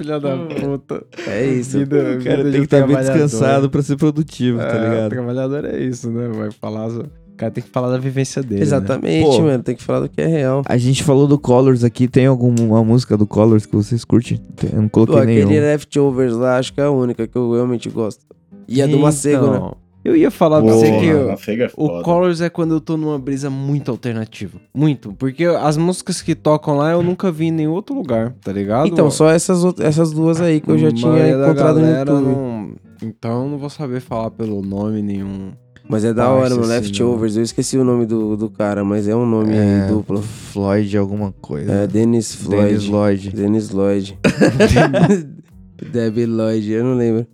[0.00, 1.04] Filha da puta.
[1.26, 1.78] É isso.
[1.78, 3.12] Vida, o cara tem que estar bem trabalhador.
[3.22, 5.10] descansado pra ser produtivo, tá É, ligado?
[5.10, 6.28] trabalhador é isso, né?
[6.28, 6.88] Vai falar.
[6.88, 7.04] O
[7.36, 8.56] cara tem que falar da vivência dele.
[8.56, 8.62] né?
[8.62, 9.42] Exatamente, Pô.
[9.42, 9.62] mano.
[9.62, 10.62] Tem que falar do que é real.
[10.66, 14.38] A gente falou do Colors aqui, tem alguma música do Colors que vocês curtem?
[14.56, 15.60] Tem- Eu não Pô, coloquei aquele nenhum.
[15.62, 18.24] Leftovers lá, acho que é a única que eu realmente gosto.
[18.68, 19.70] E a do Macego, né?
[20.02, 22.02] Eu ia falar pra você que Sega é o.
[22.02, 24.58] Colors é quando eu tô numa brisa muito alternativa.
[24.74, 25.12] Muito.
[25.12, 28.86] Porque as músicas que tocam lá eu nunca vi em nenhum outro lugar, tá ligado?
[28.88, 32.22] Então, só essas, essas duas aí que eu já tinha encontrado no YouTube.
[32.24, 32.70] não-
[33.02, 35.50] Então eu não vou saber falar pelo nome nenhum.
[35.88, 36.62] Mas é da hora, mano.
[36.62, 37.36] esse Leftovers.
[37.36, 40.22] Eu esqueci o nome do, do cara, mas é um nome É, duplo.
[40.22, 41.72] Floyd alguma coisa.
[41.72, 42.64] É Dennis Floyd.
[42.68, 43.30] Dennis Lloyd.
[43.30, 44.18] Dennis Lloyd.
[45.92, 47.26] Debbie Lloyd, eu não lembro.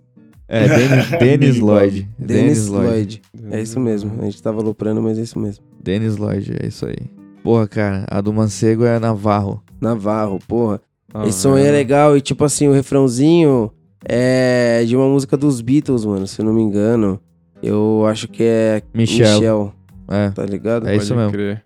[0.48, 2.08] É, Dennis, Dennis Lloyd.
[2.18, 3.22] Dennis Lloyd.
[3.50, 4.12] É isso mesmo.
[4.20, 5.64] A gente tava loprando, mas é isso mesmo.
[5.82, 6.96] Dennis Lloyd, é isso aí.
[7.42, 9.62] Porra, cara, a do Mancego é Navarro.
[9.80, 10.80] Navarro, porra.
[11.14, 12.16] Ah, Esse som aí é legal.
[12.16, 13.70] E tipo assim, o refrãozinho
[14.04, 16.26] é de uma música dos Beatles, mano.
[16.26, 17.20] Se eu não me engano.
[17.62, 19.34] Eu acho que é Michel.
[19.34, 19.72] Michel
[20.08, 20.30] É.
[20.30, 20.86] tá ligado?
[20.88, 21.32] É isso Pode mesmo.
[21.32, 21.62] crer.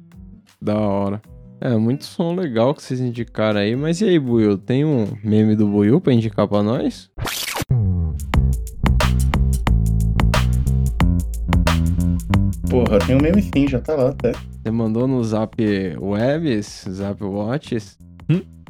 [0.62, 1.20] Da hora.
[1.60, 3.74] É, muito som legal que vocês indicaram aí.
[3.76, 4.56] Mas e aí, Buiu?
[4.56, 7.10] Tem um meme do Buiu pra indicar pra nós?
[12.70, 14.32] Porra, tem um meme sim, já tá lá até.
[14.62, 15.56] Você mandou no Zap
[16.00, 17.98] Webs, Zap Watches?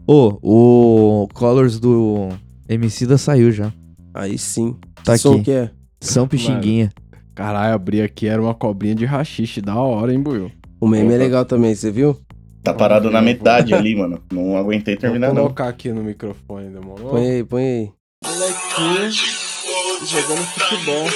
[0.07, 2.31] Ô, o Colors do
[2.69, 3.73] MC da saiu já.
[4.15, 4.75] Aí sim.
[5.05, 5.43] Tá que som aqui.
[5.45, 5.71] que é?
[6.01, 6.91] São Pixinguinha.
[7.35, 9.61] Caralho, abri aqui, era uma cobrinha de rachixe.
[9.61, 10.51] Da hora, hein, Buiu?
[10.81, 11.19] O meme é Opa.
[11.25, 12.17] legal também, você viu?
[12.65, 14.21] Tá parado na metade ali, mano.
[14.33, 15.43] Não aguentei terminar, Vou não.
[15.45, 17.11] colocar aqui no microfone, demorou?
[17.11, 17.91] Põe aí, põe aí.
[18.25, 19.15] Moleque
[20.07, 21.07] jogando futebol.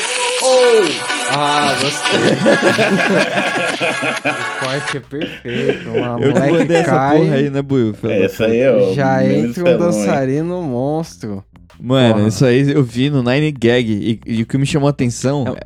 [1.30, 2.20] Ah, gostei.
[4.30, 5.90] o corte é perfeito.
[5.90, 7.94] Uma Eu te moleque mandei essa cai, porra aí, né, Buiu?
[8.04, 8.94] É, essa aí é o.
[8.94, 11.44] já entra um dançarino monstro.
[11.80, 12.28] Mano, Porra.
[12.28, 13.90] isso aí eu vi no Nine Gag.
[13.90, 15.56] E, e o que me chamou a atenção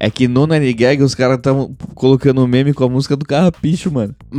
[0.00, 3.24] é, que no Nine Gag os caras estavam colocando um meme com a música do
[3.24, 4.14] Carrapicho, mano.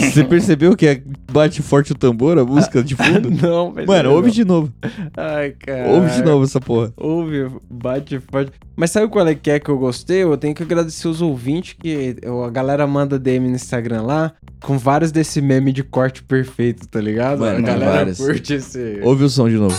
[0.00, 3.30] Você percebeu que é bate forte o tambor, a música de fundo?
[3.42, 4.72] Não, mas Mano, ouve de novo.
[5.16, 5.88] Ai, cara.
[5.88, 6.92] Ouve de novo essa porra.
[6.96, 8.52] Ouve, bate forte.
[8.74, 10.22] Mas sabe qual é que é que eu gostei?
[10.22, 14.76] Eu tenho que agradecer os ouvintes que a galera manda DM no Instagram lá com
[14.76, 17.40] vários desse meme de corte perfeito, tá ligado?
[17.40, 18.18] Mano, a galera vários.
[18.18, 19.00] curte esse.
[19.02, 19.76] Ouve o som de novo.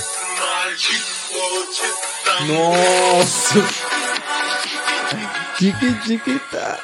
[2.47, 3.86] Nossa!
[5.57, 6.77] Tique, tique, tá.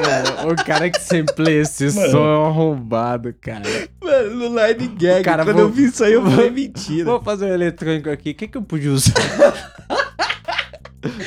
[0.00, 2.10] Mano, o cara que sempre esse Mano.
[2.10, 3.62] som é um arrombado, cara.
[4.02, 7.04] Mano, no Nine Gag, Cara, quando vou- eu vi isso aí, eu vou- falei mentira.
[7.04, 8.30] Vou fazer um eletrônico aqui.
[8.30, 9.12] O que, que eu podia usar?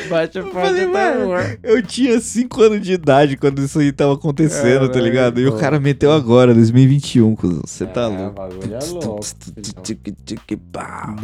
[0.10, 1.58] Bate falei, o mano, tambor.
[1.64, 5.40] eu tinha 5 anos de idade quando isso aí tava acontecendo, tá Caralho, ligado?
[5.40, 7.62] E o cara meteu agora, 2021, cuzão.
[7.66, 8.30] Você tá É, louco.
[8.30, 9.20] o bagulho é louco.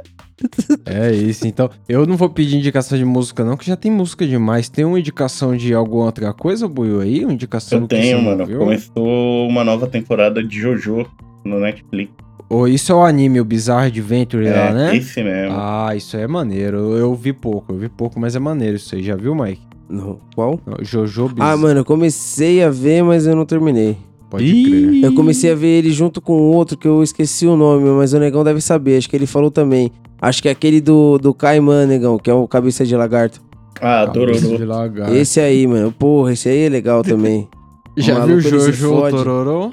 [0.86, 1.68] É isso, então.
[1.88, 4.68] Eu não vou pedir indicação de música, não, que já tem música demais.
[4.68, 7.24] Tem uma indicação de alguma outra coisa, Buiu, aí?
[7.24, 8.46] Uma indicação Eu tenho, mano.
[8.46, 8.58] viu?
[8.58, 11.06] Começou uma nova temporada de JoJo
[11.44, 12.12] no Netflix.
[12.50, 14.96] Ou isso é o anime, o Bizarre Adventure lá, É, né?
[14.96, 15.54] esse mesmo.
[15.58, 16.78] Ah, isso aí é maneiro.
[16.78, 19.02] Eu, eu vi pouco, eu vi pouco, mas é maneiro isso aí.
[19.02, 19.60] Já viu, Mike?
[19.88, 20.58] Não, qual?
[20.80, 21.52] Jojo Bizarre.
[21.52, 23.98] Ah, mano, eu comecei a ver, mas eu não terminei.
[24.30, 25.04] Pode Ih, crer.
[25.04, 28.18] Eu comecei a ver ele junto com outro que eu esqueci o nome, mas o
[28.18, 28.98] Negão deve saber.
[28.98, 29.90] Acho que ele falou também.
[30.20, 33.40] Acho que é aquele do, do Caiman, Negão, que é o cabeça de lagarto.
[33.80, 34.58] Ah, Cabeça Dororo.
[34.58, 35.14] de lagarto.
[35.14, 35.92] Esse aí, mano.
[35.92, 37.48] Porra, esse aí é legal também.
[37.96, 39.16] Já O viu maluco, ele se Jojo fode.
[39.16, 39.72] Tororô?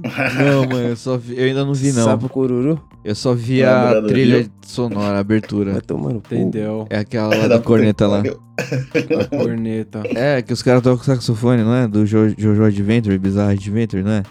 [0.38, 2.04] Não, mano, eu só vi, eu ainda não vi não.
[2.04, 2.80] Sapo cururu.
[3.04, 4.50] Eu só vi a Namorado trilha viu?
[4.66, 5.72] sonora, a abertura.
[5.72, 6.34] Vai tomar no cu.
[6.34, 6.86] Entendeu?
[6.90, 8.22] É aquela lá Da corneta lá.
[8.58, 10.02] A corneta.
[10.14, 11.88] É, que os caras tocam saxofone, não é?
[11.88, 14.22] Do Jo- Jojo Adventure, Bizarre Adventure, não é?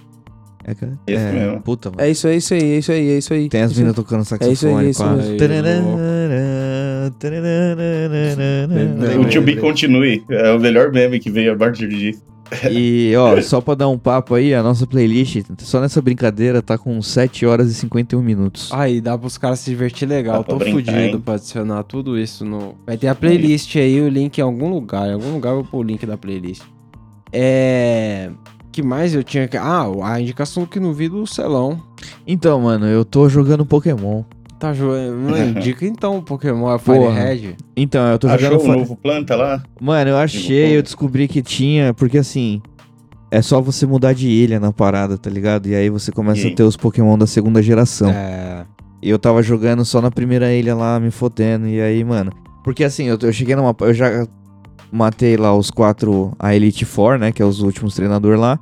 [0.65, 1.61] É, aquela- Esse é mesmo.
[1.61, 2.01] puta, mano.
[2.01, 3.49] É isso, é isso aí, é isso aí, é isso aí.
[3.49, 5.13] Tem as Isso meninas tocando saxofone, é isso pá.
[5.13, 5.31] mesmo.
[5.31, 5.37] Aí,
[9.17, 10.23] O To Be Continue.
[10.29, 12.21] É o melhor meme que veio a partir disso.
[12.71, 16.77] E, ó, só pra dar um papo aí, a nossa playlist, só nessa brincadeira, tá
[16.77, 18.69] com 7 horas e 51 minutos.
[18.73, 20.43] Aí, dá pros caras se divertir legal.
[20.43, 21.21] Tô brincar, fudido hein?
[21.23, 22.75] pra adicionar tudo isso no.
[22.85, 25.09] Vai ter a playlist aí, o link em algum lugar.
[25.09, 26.63] Em algum lugar eu vou pôr o link da playlist.
[27.31, 28.31] É.
[28.71, 29.57] que mais eu tinha que.
[29.57, 31.81] Ah, a indicação que não vi do Celão.
[32.25, 34.23] Então, mano, eu tô jogando Pokémon.
[34.59, 35.15] Tá jogando.
[35.31, 37.07] Mano, indica então o Pokémon, é Fire.
[37.07, 37.55] Red.
[37.77, 38.61] Então, eu tô Achou jogando.
[38.61, 39.63] o fa- novo planta lá?
[39.79, 42.61] Mano, eu achei, eu descobri que tinha, porque assim.
[43.31, 45.67] É só você mudar de ilha na parada, tá ligado?
[45.67, 48.09] E aí você começa a ter os Pokémon da segunda geração.
[48.09, 48.65] É.
[49.03, 51.67] E eu tava jogando só na primeira ilha lá, me fodendo.
[51.67, 52.31] E aí, mano.
[52.63, 53.75] Porque assim, eu, eu cheguei numa.
[53.81, 54.27] Eu já
[54.91, 56.33] matei lá os quatro.
[56.39, 57.31] A Elite Four, né?
[57.31, 58.59] Que é os últimos treinadores lá.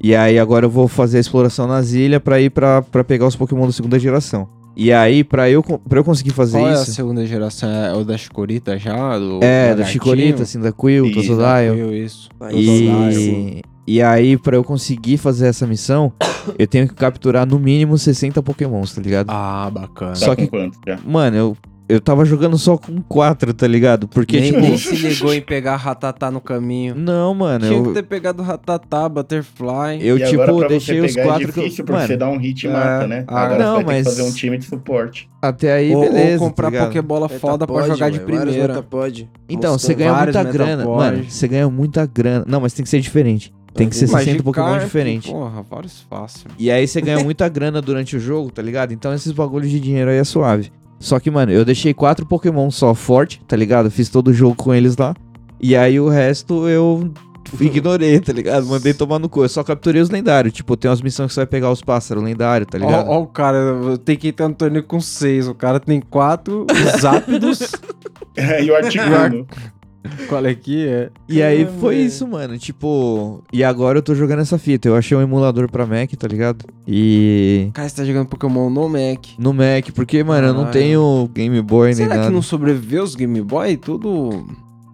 [0.00, 3.26] E aí agora eu vou fazer a exploração nas ilhas pra ir pra, pra pegar
[3.26, 4.48] os Pokémon da segunda geração.
[4.76, 6.92] E aí, pra eu, pra eu conseguir fazer Qual é a isso.
[6.92, 7.68] segunda geração?
[7.70, 9.18] É o da Chicorita já?
[9.18, 9.86] Do é, da Lagartinho?
[9.92, 11.78] Chicorita, assim, da Quill, Isso, Totodile.
[11.78, 12.28] Eu, isso.
[12.52, 16.12] E, e aí, pra eu conseguir fazer essa missão,
[16.58, 19.30] eu tenho que capturar no mínimo 60 Pokémons, tá ligado?
[19.30, 20.10] Ah, bacana.
[20.12, 20.98] Tá Só com que- quanto já?
[21.04, 21.56] Mano, eu
[21.88, 24.08] eu tava jogando só com quatro, tá ligado?
[24.08, 24.60] Porque, nem, tipo.
[24.62, 26.94] nem se ligou em pegar ratatá no caminho.
[26.94, 27.66] Não, mano.
[27.66, 29.98] Tinha eu, que ter pegado ratatá, butterfly.
[30.00, 32.06] eu e tipo, agora pra deixei os pegar quatro é que eu- difícil, porque mano,
[32.08, 33.24] você dá um hit e é, mata, né?
[33.28, 35.28] ah, Agora não, você vai mas- ter que fazer um time de suporte.
[35.42, 36.42] Até aí, ou, beleza.
[36.42, 36.86] ou comprar tá?
[36.86, 38.74] Pokébola foda pra pod, jogar de mano, vários primeira.
[38.74, 39.30] metapod.
[39.48, 40.84] Então, você ganha muita grana.
[40.86, 42.44] Mano, você ganha muita grana.
[42.48, 43.52] Não, mas tem que ser diferente.
[43.74, 45.30] Tem que ser Magikarp, 60 Pokémon diferente.
[45.32, 46.46] Porra, vários fácil.
[46.56, 48.92] E aí você ganha muita grana durante o jogo, tá ligado?
[48.92, 50.70] Então esses bagulhos de dinheiro aí é suave.
[51.04, 53.90] Só que, mano, eu deixei quatro Pokémon só forte, tá ligado?
[53.90, 55.14] Fiz todo o jogo com eles lá.
[55.60, 57.12] E aí o resto eu
[57.60, 58.64] ignorei, tá ligado?
[58.64, 59.44] Mandei tomar no cu.
[59.44, 60.54] Eu só capturei os lendários.
[60.54, 63.06] Tipo, tem umas missões que você vai pegar os pássaros lendários, tá ligado?
[63.06, 63.58] Ó, ó o cara,
[64.02, 65.46] tenho que entrar no torneio com seis.
[65.46, 67.70] O cara tem quatro, os ápidos.
[68.64, 69.46] e o Articuno.
[70.28, 71.10] Qual é que é?
[71.28, 72.58] E aí foi isso, mano.
[72.58, 74.88] Tipo, e agora eu tô jogando essa fita.
[74.88, 76.64] Eu achei um emulador pra Mac, tá ligado?
[76.86, 77.70] E.
[77.72, 79.24] Cara, você tá jogando Pokémon no Mac.
[79.38, 80.72] No Mac, porque, mano, eu não Caralho.
[80.80, 82.26] tenho Game Boy nem Será nada.
[82.28, 83.76] que não sobreviveu os Game Boy?
[83.76, 84.44] Tudo.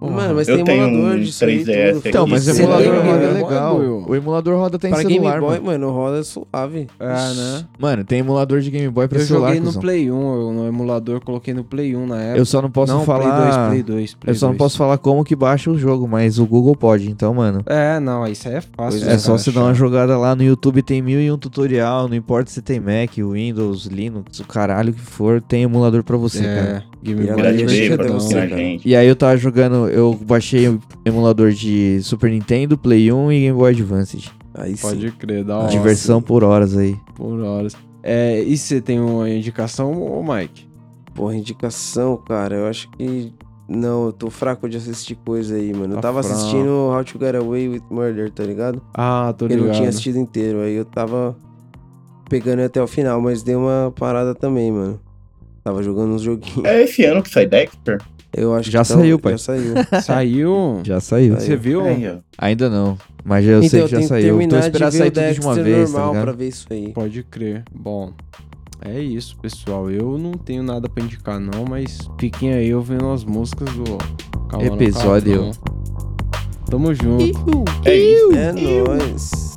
[0.00, 2.08] Mano, mas Eu tem tenho emulador um disso aí 3DS tudo.
[2.08, 3.76] Então, mas o emulador tem roda Boy, legal.
[3.78, 5.66] O emulador roda até em Pra celular, Game Boy, mano.
[5.66, 6.86] mano, roda suave.
[6.98, 7.66] É, né?
[7.78, 9.82] Mano, tem emulador de Game Boy pra Eu celular, joguei no cuzão.
[9.82, 12.38] Play 1, eu, no emulador, coloquei no Play 1 na época.
[12.38, 13.68] Eu só não posso não, falar...
[13.68, 14.58] Play 2, Play 2, Play eu só não 2.
[14.58, 17.62] posso falar como que baixa o jogo, mas o Google pode, então, mano.
[17.66, 19.02] É, não, isso aí é fácil.
[19.02, 21.36] É né, só cara, você dar uma jogada lá no YouTube, tem mil e um
[21.36, 26.16] tutorial, não importa se tem Mac, Windows, Linux, o caralho que for, tem emulador pra
[26.16, 26.60] você, cara.
[26.60, 27.40] É, Game Boy.
[27.40, 28.48] É cara.
[28.48, 28.88] gente.
[28.88, 33.40] E aí eu tava jogando, eu baixei o emulador de Super Nintendo, Play 1 e
[33.40, 34.30] Game Boy Advance.
[34.54, 34.82] Aí sim.
[34.82, 35.68] Pode crer, da hora.
[35.68, 36.96] Diversão por horas aí.
[37.14, 37.76] Por horas.
[38.02, 40.68] É, e você tem uma indicação, ô Mike?
[41.14, 43.32] Porra, indicação, cara, eu acho que.
[43.68, 45.92] Não, eu tô fraco de assistir coisa aí, mano.
[45.92, 46.36] Eu Tá tava fraco.
[46.38, 48.82] assistindo How to Get Away with Murder, tá ligado?
[48.92, 49.66] Ah, tô Eu ligado.
[49.66, 51.36] não tinha assistido inteiro, aí eu tava
[52.28, 55.00] pegando até o final, mas dei uma parada também, mano.
[55.62, 56.64] Tava jogando uns joguinhos.
[56.64, 57.98] É esse ano que sai Dexter?
[58.36, 59.32] Eu acho Já que tá- saiu, pai.
[59.32, 59.74] Já saiu.
[60.02, 60.80] Saiu?
[60.84, 61.34] Já saiu.
[61.34, 61.82] Você viu?
[61.82, 62.18] Ó.
[62.38, 64.32] Ainda não, mas já eu então sei eu que já saiu.
[64.34, 66.22] Tô terminar de esperando ver sair tudo de uma vez, tá normal ligado?
[66.24, 66.92] pra ver isso aí.
[66.92, 67.64] Pode crer.
[67.74, 68.12] Bom,
[68.82, 69.90] é isso, pessoal.
[69.90, 73.98] Eu não tenho nada pra indicar, não, mas fiquem aí ouvindo as músicas do
[74.48, 75.32] Calma Episódio.
[75.32, 75.52] Cabrão.
[76.70, 77.64] Tamo junto.
[77.84, 78.32] É isso.
[78.32, 79.49] É nóis.